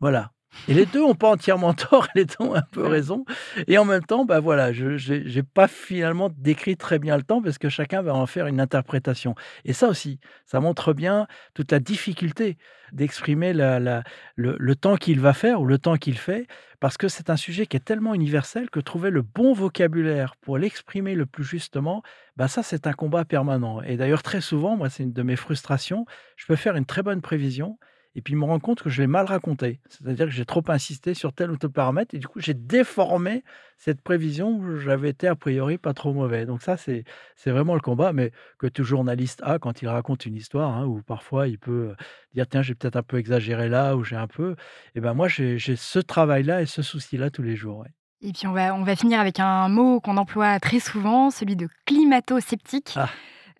Voilà. 0.00 0.32
Et 0.68 0.74
les 0.74 0.86
deux 0.86 1.00
n'ont 1.00 1.14
pas 1.14 1.30
entièrement 1.30 1.74
tort, 1.74 2.08
les 2.14 2.24
deux 2.24 2.34
ont 2.40 2.54
un 2.54 2.62
peu 2.72 2.86
raison. 2.86 3.24
Et 3.68 3.78
en 3.78 3.84
même 3.84 4.04
temps, 4.04 4.24
bah 4.24 4.40
voilà, 4.40 4.72
je 4.72 5.36
n'ai 5.36 5.42
pas 5.42 5.68
finalement 5.68 6.30
décrit 6.36 6.76
très 6.76 6.98
bien 6.98 7.16
le 7.16 7.22
temps 7.22 7.40
parce 7.40 7.58
que 7.58 7.68
chacun 7.68 8.02
va 8.02 8.14
en 8.14 8.26
faire 8.26 8.46
une 8.46 8.60
interprétation. 8.60 9.34
Et 9.64 9.72
ça 9.72 9.88
aussi, 9.88 10.18
ça 10.44 10.60
montre 10.60 10.92
bien 10.92 11.26
toute 11.54 11.72
la 11.72 11.78
difficulté 11.78 12.58
d'exprimer 12.92 13.52
la, 13.52 13.80
la, 13.80 14.02
le, 14.34 14.56
le 14.58 14.76
temps 14.76 14.96
qu'il 14.96 15.20
va 15.20 15.32
faire 15.32 15.60
ou 15.60 15.66
le 15.66 15.78
temps 15.78 15.96
qu'il 15.96 16.18
fait, 16.18 16.46
parce 16.80 16.96
que 16.96 17.08
c'est 17.08 17.30
un 17.30 17.36
sujet 17.36 17.66
qui 17.66 17.76
est 17.76 17.80
tellement 17.80 18.14
universel 18.14 18.70
que 18.70 18.80
trouver 18.80 19.10
le 19.10 19.22
bon 19.22 19.52
vocabulaire 19.52 20.36
pour 20.36 20.58
l'exprimer 20.58 21.14
le 21.14 21.26
plus 21.26 21.44
justement, 21.44 22.02
bah 22.36 22.48
ça 22.48 22.62
c'est 22.62 22.86
un 22.86 22.92
combat 22.92 23.24
permanent. 23.24 23.82
Et 23.82 23.96
d'ailleurs 23.96 24.22
très 24.22 24.40
souvent, 24.40 24.76
moi 24.76 24.90
c'est 24.90 25.02
une 25.02 25.12
de 25.12 25.22
mes 25.22 25.36
frustrations, 25.36 26.06
je 26.36 26.46
peux 26.46 26.56
faire 26.56 26.76
une 26.76 26.86
très 26.86 27.02
bonne 27.02 27.22
prévision, 27.22 27.78
et 28.16 28.22
puis 28.22 28.34
me 28.34 28.44
rends 28.44 28.58
compte 28.58 28.82
que 28.82 28.88
je 28.88 29.02
l'ai 29.02 29.06
mal 29.06 29.26
raconté. 29.26 29.78
C'est-à-dire 29.90 30.24
que 30.24 30.32
j'ai 30.32 30.46
trop 30.46 30.64
insisté 30.68 31.12
sur 31.12 31.34
tel 31.34 31.50
ou 31.50 31.58
tel 31.58 31.68
paramètre 31.68 32.14
et 32.14 32.18
du 32.18 32.26
coup 32.26 32.40
j'ai 32.40 32.54
déformé 32.54 33.44
cette 33.76 34.00
prévision 34.00 34.56
où 34.56 34.78
j'avais 34.78 35.10
été 35.10 35.28
a 35.28 35.36
priori 35.36 35.76
pas 35.76 35.92
trop 35.92 36.14
mauvais. 36.14 36.46
Donc 36.46 36.62
ça 36.62 36.78
c'est 36.78 37.04
c'est 37.36 37.50
vraiment 37.50 37.74
le 37.74 37.80
combat, 37.80 38.14
mais 38.14 38.32
que 38.58 38.66
tout 38.66 38.84
journaliste 38.84 39.42
a 39.44 39.58
quand 39.58 39.82
il 39.82 39.88
raconte 39.88 40.24
une 40.24 40.34
histoire, 40.34 40.74
hein, 40.74 40.86
où 40.86 41.02
parfois 41.02 41.46
il 41.46 41.58
peut 41.58 41.94
dire 42.34 42.46
tiens 42.48 42.62
j'ai 42.62 42.74
peut-être 42.74 42.96
un 42.96 43.02
peu 43.02 43.18
exagéré 43.18 43.68
là 43.68 43.96
ou 43.96 44.02
j'ai 44.02 44.16
un 44.16 44.28
peu. 44.28 44.56
Et 44.94 45.00
ben 45.00 45.12
moi 45.12 45.28
j'ai 45.28 45.58
ce 45.58 45.98
travail-là 45.98 46.62
et 46.62 46.66
ce 46.66 46.80
souci-là 46.80 47.28
tous 47.28 47.42
les 47.42 47.54
jours. 47.54 47.80
Ouais. 47.80 47.92
Et 48.22 48.32
puis 48.32 48.46
on 48.46 48.52
va, 48.52 48.74
on 48.74 48.82
va 48.82 48.96
finir 48.96 49.20
avec 49.20 49.40
un 49.40 49.68
mot 49.68 50.00
qu'on 50.00 50.16
emploie 50.16 50.58
très 50.58 50.80
souvent, 50.80 51.30
celui 51.30 51.54
de 51.54 51.68
climato-sceptique. 51.84 52.94
Ah. 52.96 53.10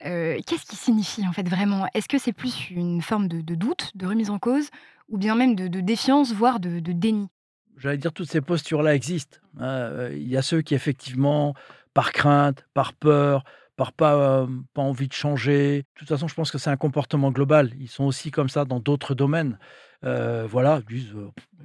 Euh, 0.05 0.39
Qu'est-ce 0.47 0.67
qui 0.67 0.77
signifie 0.77 1.27
en 1.27 1.33
fait 1.33 1.49
vraiment? 1.49 1.87
Est-ce 1.95 2.09
que 2.09 2.19
c'est 2.19 2.33
plus 2.33 2.71
une 2.71 3.01
forme 3.01 3.29
de, 3.29 3.55
doute, 3.55 3.93
de 3.95 4.07
remise 4.07 4.31
en 4.31 4.39
cause, 4.39 4.69
ou 5.09 5.19
bien 5.19 5.35
même 5.35 5.55
de, 5.55 5.81
défiance, 5.81 6.33
voire 6.33 6.61
de, 6.61 6.81
déni? 6.81 7.29
J'allais 7.77 7.99
dire 7.99 8.13
toutes 8.13 8.31
ces 8.31 8.41
postures-là 8.41 8.95
existent. 8.95 9.39
Euh, 9.61 10.11
il 10.15 10.29
y 10.29 10.37
a 10.37 10.43
ceux 10.43 10.63
qui 10.63 10.75
effectivement, 10.75 11.55
par 11.95 12.13
crainte, 12.13 12.67
par 12.75 12.93
peur, 12.95 13.45
par 13.77 13.93
pas, 13.93 14.47
pas 14.73 14.83
envie 14.83 15.09
de 15.09 15.13
changer. 15.13 15.83
De 15.83 15.87
toute 15.95 16.09
façon, 16.09 16.29
je 16.29 16.35
pense 16.35 16.51
que 16.51 16.59
c'est 16.59 16.71
un 16.71 16.77
comportement 16.77 17.31
global. 17.31 17.73
Ils 17.79 17.89
sont 17.89 18.05
aussi 18.05 18.31
comme 18.31 18.49
ça 18.49 18.65
dans 18.65 18.81
d'autres 18.81 19.15
domaines. 19.15 19.59
voilà, 20.03 20.81
ils 20.89 20.97
disent 20.97 21.15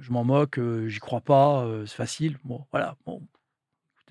je 0.00 0.12
m'en 0.12 0.24
moque, 0.24 0.60
j'y 0.86 1.00
crois 1.00 1.22
pas, 1.22 1.66
c'est 1.86 1.96
facile. 1.96 2.38
Bon, 2.44 2.66
voilà. 2.70 2.96
Bon, 3.06 3.22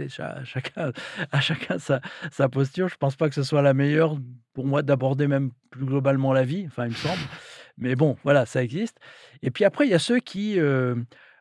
chacun, 0.09 0.91
à 1.31 1.41
chacun 1.41 1.77
sa, 1.79 2.49
posture. 2.49 2.89
Je 2.89 2.97
pense 2.97 3.15
pas 3.15 3.29
que 3.29 3.35
ce 3.35 3.43
soit 3.43 3.61
la 3.61 3.73
meilleure 3.73 4.17
pour 4.53 4.65
moi 4.65 4.81
d'aborder 4.81 5.27
même 5.27 5.51
plus 5.69 5.85
globalement 5.85 6.33
la 6.33 6.43
vie, 6.43 6.65
enfin, 6.67 6.85
il 6.85 6.91
me 6.91 6.95
semble. 6.95 7.21
Mais 7.77 7.95
bon, 7.95 8.17
voilà, 8.23 8.45
ça 8.45 8.63
existe. 8.63 8.97
Et 9.41 9.51
puis 9.51 9.65
après, 9.65 9.85
il 9.85 9.91
y 9.91 9.93
a 9.93 9.99
ceux 9.99 10.19
qui, 10.19 10.59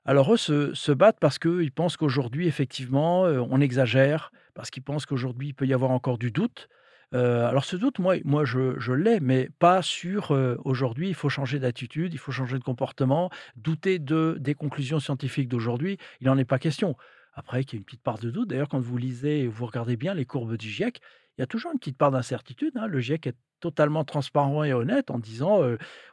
alors 0.05 0.33
eux, 0.33 0.37
se, 0.37 0.93
battent 0.93 1.21
parce 1.21 1.39
qu'ils 1.39 1.73
pensent 1.73 1.97
qu'aujourd'hui, 1.97 2.47
effectivement, 2.47 3.23
on 3.23 3.61
exagère, 3.61 4.33
parce 4.55 4.71
qu'ils 4.71 4.83
pensent 4.83 5.07
qu'aujourd'hui, 5.07 5.49
il 5.49 5.55
peut 5.55 5.67
y 5.67 5.75
avoir 5.75 5.91
encore 5.91 6.19
du 6.19 6.31
doute. 6.31 6.69
alors 7.13 7.65
ce 7.65 7.77
doute, 7.77 7.99
moi, 7.99 8.17
moi 8.25 8.45
je, 8.45 8.93
l'ai, 8.93 9.21
mais 9.21 9.51
pas 9.59 9.83
sur 9.83 10.31
aujourd'hui, 10.65 11.09
il 11.09 11.15
faut 11.15 11.29
changer 11.29 11.59
d'attitude, 11.59 12.15
il 12.15 12.19
faut 12.19 12.33
changer 12.33 12.59
de 12.59 12.65
comportement, 12.65 13.31
douter 13.57 13.99
de, 13.99 14.37
des 14.41 14.55
conclusions 14.55 15.01
scientifiques 15.01 15.49
d'aujourd'hui, 15.49 15.99
il 16.21 16.29
n'en 16.29 16.39
est 16.39 16.45
pas 16.45 16.59
question. 16.59 16.97
Après, 17.41 17.65
qu'il 17.65 17.75
y 17.75 17.79
a 17.79 17.81
une 17.81 17.87
petite 17.87 18.03
part 18.03 18.19
de 18.19 18.31
doute. 18.31 18.51
D'ailleurs, 18.51 18.69
quand 18.69 18.81
vous 18.81 18.99
lisez 18.99 19.41
et 19.41 19.49
vous 19.49 19.65
regardez 19.65 19.97
bien 19.97 20.13
les 20.13 20.27
courbes 20.27 20.59
du 20.59 20.69
GIEC, 20.69 21.01
il 21.39 21.41
y 21.41 21.43
a 21.43 21.47
toujours 21.47 21.73
une 21.73 21.79
petite 21.79 21.97
part 21.97 22.11
d'incertitude. 22.11 22.77
Hein. 22.77 22.87
Le 22.87 23.01
GIEC 23.01 23.29
est 23.29 23.37
totalement 23.61 24.05
transparent 24.05 24.63
et 24.63 24.75
honnête 24.75 25.11
en 25.11 25.19
disant 25.19 25.63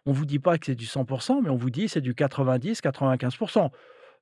on 0.05 0.11
ne 0.11 0.15
vous 0.15 0.25
dit 0.25 0.39
pas 0.39 0.57
que 0.57 0.67
c'est 0.67 0.75
du 0.75 0.85
100%, 0.85 1.41
mais 1.43 1.49
on 1.49 1.57
vous 1.57 1.69
dit 1.69 1.89
c'est 1.89 1.99
du 1.99 2.13
90-95%. 2.13 3.71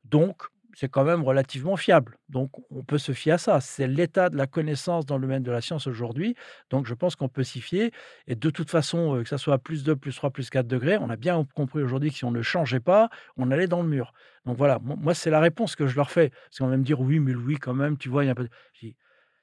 Donc, 0.04 0.48
c'est 0.76 0.90
quand 0.90 1.04
même 1.04 1.24
relativement 1.24 1.78
fiable. 1.78 2.18
Donc, 2.30 2.52
on 2.70 2.84
peut 2.84 2.98
se 2.98 3.14
fier 3.14 3.34
à 3.34 3.38
ça. 3.38 3.62
C'est 3.62 3.88
l'état 3.88 4.30
de 4.30 4.38
la 4.38 4.46
connaissance 4.46 5.06
dans 5.06 5.16
le 5.16 5.22
domaine 5.22 5.42
de 5.42 5.52
la 5.52 5.62
science 5.62 5.88
aujourd'hui. 5.88 6.36
Donc, 6.70 6.86
je 6.86 6.94
pense 6.94 7.16
qu'on 7.16 7.30
peut 7.30 7.44
s'y 7.44 7.62
fier. 7.62 7.92
Et 8.28 8.36
de 8.36 8.50
toute 8.50 8.70
façon, 8.70 9.22
que 9.24 9.30
ça 9.30 9.38
soit 9.38 9.58
plus 9.58 9.84
2, 9.84 9.96
plus 9.96 10.16
3, 10.16 10.32
plus 10.32 10.50
4 10.50 10.68
degrés, 10.68 10.98
on 10.98 11.10
a 11.10 11.16
bien 11.16 11.44
compris 11.56 11.82
aujourd'hui 11.82 12.12
que 12.12 12.18
si 12.18 12.26
on 12.26 12.32
ne 12.32 12.42
changeait 12.42 12.80
pas, 12.80 13.10
on 13.38 13.50
allait 13.52 13.68
dans 13.68 13.82
le 13.82 13.88
mur. 13.88 14.14
Donc, 14.46 14.58
voilà, 14.58 14.80
moi, 14.84 15.14
c'est 15.14 15.32
la 15.32 15.40
réponse 15.40 15.76
que 15.76 15.88
je 15.88 15.96
leur 15.96 16.12
fais. 16.12 16.30
Parce 16.30 16.60
qu'on 16.60 16.68
va 16.68 16.78
me 16.78 16.84
dire, 16.84 17.00
oui, 17.00 17.20
mais 17.20 17.34
oui, 17.34 17.56
quand 17.56 17.74
même, 17.74 17.98
tu 17.98 18.10
vois, 18.10 18.24
il 18.24 18.28
y 18.28 18.30
a 18.30 18.34
un 18.34 18.36
peu. 18.36 18.48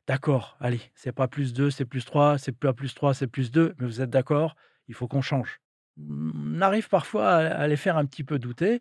D'accord, 0.08 0.56
allez, 0.60 0.80
c'est 0.94 1.12
pas 1.12 1.28
plus 1.28 1.52
2, 1.52 1.70
c'est 1.70 1.84
plus 1.84 2.04
3, 2.04 2.36
c'est 2.36 2.52
plus 2.52 2.94
3, 2.94 3.14
c'est 3.14 3.28
plus 3.28 3.52
2, 3.52 3.74
mais 3.78 3.86
vous 3.86 4.00
êtes 4.00 4.10
d'accord, 4.10 4.56
il 4.88 4.94
faut 4.94 5.06
qu'on 5.06 5.22
change. 5.22 5.60
On 5.96 6.60
arrive 6.60 6.88
parfois 6.88 7.28
à, 7.34 7.68
les 7.68 7.76
faire 7.76 7.96
un 7.96 8.04
petit 8.06 8.24
peu 8.24 8.38
douter. 8.38 8.80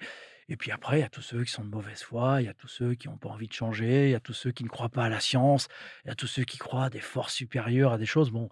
Et 0.51 0.57
puis 0.57 0.71
après, 0.71 0.97
il 0.97 1.01
y 1.01 1.05
a 1.05 1.09
tous 1.09 1.21
ceux 1.21 1.45
qui 1.45 1.51
sont 1.51 1.63
de 1.63 1.69
mauvaise 1.69 2.01
foi, 2.01 2.41
il 2.41 2.45
y 2.45 2.49
a 2.49 2.53
tous 2.53 2.67
ceux 2.67 2.93
qui 2.93 3.07
n'ont 3.07 3.15
pas 3.15 3.29
envie 3.29 3.47
de 3.47 3.53
changer, 3.53 4.09
il 4.09 4.11
y 4.11 4.15
a 4.15 4.19
tous 4.19 4.33
ceux 4.33 4.51
qui 4.51 4.65
ne 4.65 4.67
croient 4.67 4.89
pas 4.89 5.05
à 5.05 5.09
la 5.09 5.21
science, 5.21 5.69
il 6.03 6.09
y 6.09 6.11
a 6.11 6.15
tous 6.15 6.27
ceux 6.27 6.43
qui 6.43 6.57
croient 6.57 6.83
à 6.83 6.89
des 6.89 6.99
forces 6.99 7.33
supérieures, 7.33 7.93
à 7.93 7.97
des 7.97 8.05
choses. 8.05 8.31
Bon, 8.31 8.49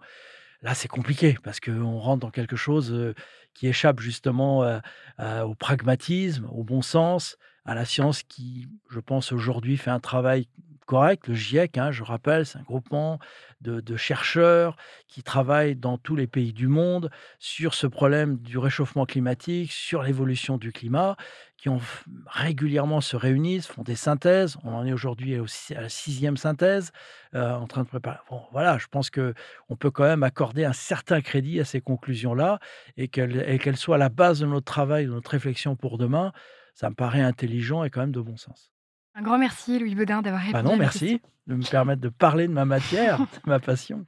là, 0.62 0.72
c'est 0.72 0.88
compliqué 0.88 1.36
parce 1.42 1.60
qu'on 1.60 1.98
rentre 1.98 2.20
dans 2.20 2.30
quelque 2.30 2.56
chose 2.56 3.14
qui 3.52 3.66
échappe 3.66 4.00
justement 4.00 4.80
au 5.18 5.54
pragmatisme, 5.54 6.46
au 6.50 6.64
bon 6.64 6.80
sens, 6.80 7.36
à 7.66 7.74
la 7.74 7.84
science 7.84 8.22
qui, 8.22 8.66
je 8.88 9.00
pense, 9.00 9.30
aujourd'hui 9.30 9.76
fait 9.76 9.90
un 9.90 10.00
travail 10.00 10.48
Le 10.92 11.34
GIEC, 11.34 11.78
hein, 11.78 11.92
je 11.92 12.02
rappelle, 12.02 12.44
c'est 12.44 12.58
un 12.58 12.62
groupement 12.62 13.20
de, 13.60 13.96
chercheurs 13.96 14.76
qui 15.06 15.22
travaillent 15.22 15.76
dans 15.76 15.98
tous 15.98 16.16
les 16.16 16.26
pays 16.26 16.52
du 16.52 16.66
monde 16.66 17.10
sur 17.38 17.74
ce 17.74 17.86
problème 17.86 18.38
du 18.38 18.58
réchauffement 18.58 19.04
climatique, 19.06 19.70
sur 19.70 20.02
l'évolution 20.02 20.58
du 20.58 20.72
climat, 20.72 21.16
qui 21.56 21.68
ont 21.68 21.80
régulièrement 22.26 23.00
se 23.00 23.16
réunissent, 23.16 23.66
font 23.66 23.82
des 23.82 23.94
synthèses. 23.94 24.56
On 24.64 24.72
en 24.74 24.84
est 24.84 24.92
aujourd'hui 24.92 25.36
à 25.36 25.80
la 25.80 25.88
sixième 25.88 26.36
synthèse, 26.36 26.90
euh, 27.34 27.52
en 27.52 27.66
train 27.66 27.82
de 27.82 27.88
préparer. 27.88 28.18
Voilà, 28.50 28.78
je 28.78 28.86
pense 28.88 29.10
que 29.10 29.34
on 29.68 29.76
peut 29.76 29.90
quand 29.90 30.04
même 30.04 30.24
accorder 30.24 30.64
un 30.64 30.72
certain 30.72 31.20
crédit 31.20 31.60
à 31.60 31.64
ces 31.64 31.80
conclusions-là 31.80 32.58
et 32.96 33.08
qu'elles 33.08 33.76
soient 33.76 33.98
la 33.98 34.08
base 34.08 34.40
de 34.40 34.46
notre 34.46 34.66
travail, 34.66 35.06
de 35.06 35.12
notre 35.12 35.30
réflexion 35.30 35.76
pour 35.76 35.98
demain. 35.98 36.32
Ça 36.74 36.90
me 36.90 36.94
paraît 36.94 37.22
intelligent 37.22 37.84
et 37.84 37.90
quand 37.90 38.00
même 38.00 38.12
de 38.12 38.20
bon 38.20 38.36
sens. 38.36 38.72
Un 39.14 39.22
grand 39.22 39.38
merci, 39.38 39.78
Louis 39.78 39.94
Baudin, 39.94 40.22
d'avoir 40.22 40.42
répondu. 40.42 40.62
Bah 40.62 40.70
non, 40.70 40.76
merci 40.76 41.20
de 41.46 41.54
me 41.54 41.68
permettre 41.68 42.00
de 42.00 42.08
parler 42.08 42.46
de 42.46 42.52
ma 42.52 42.64
matière, 42.64 43.18
de 43.44 43.50
ma 43.50 43.58
passion. 43.58 44.06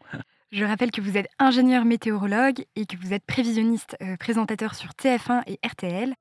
Je 0.53 0.65
rappelle 0.65 0.91
que 0.91 1.01
vous 1.01 1.17
êtes 1.17 1.29
ingénieur 1.39 1.85
météorologue 1.85 2.65
et 2.77 2.87
que 2.87 2.97
vous 2.97 3.13
êtes 3.13 3.25
prévisionniste 3.25 3.97
euh, 4.03 4.17
présentateur 4.17 4.75
sur 4.75 4.91
TF1 4.91 5.43
et 5.47 5.59
RTL. 5.67 6.15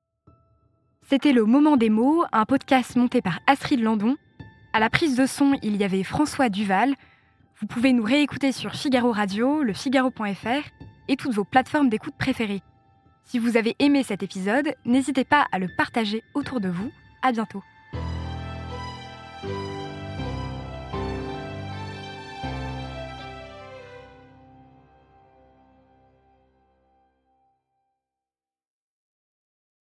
C'était 1.08 1.32
le 1.32 1.44
Moment 1.44 1.76
des 1.76 1.90
mots, 1.90 2.24
un 2.32 2.44
podcast 2.44 2.96
monté 2.96 3.20
par 3.20 3.40
Astrid 3.46 3.80
Landon. 3.80 4.16
À 4.72 4.80
la 4.80 4.88
prise 4.88 5.16
de 5.16 5.26
son, 5.26 5.58
il 5.62 5.76
y 5.76 5.84
avait 5.84 6.02
François 6.02 6.48
Duval. 6.48 6.94
Vous 7.60 7.66
pouvez 7.66 7.92
nous 7.92 8.04
réécouter 8.04 8.52
sur 8.52 8.74
Figaro 8.74 9.12
Radio, 9.12 9.62
le 9.62 9.74
Figaro.fr 9.74 10.68
et 11.08 11.16
toutes 11.16 11.34
vos 11.34 11.44
plateformes 11.44 11.88
d'écoute 11.88 12.14
préférées. 12.18 12.62
Si 13.24 13.38
vous 13.38 13.56
avez 13.56 13.76
aimé 13.78 14.02
cet 14.02 14.22
épisode, 14.22 14.74
n'hésitez 14.84 15.24
pas 15.24 15.46
à 15.52 15.58
le 15.58 15.68
partager 15.76 16.22
autour 16.34 16.60
de 16.60 16.68
vous. 16.68 16.90
À 17.22 17.32
bientôt. 17.32 17.62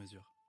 mesure. 0.00 0.39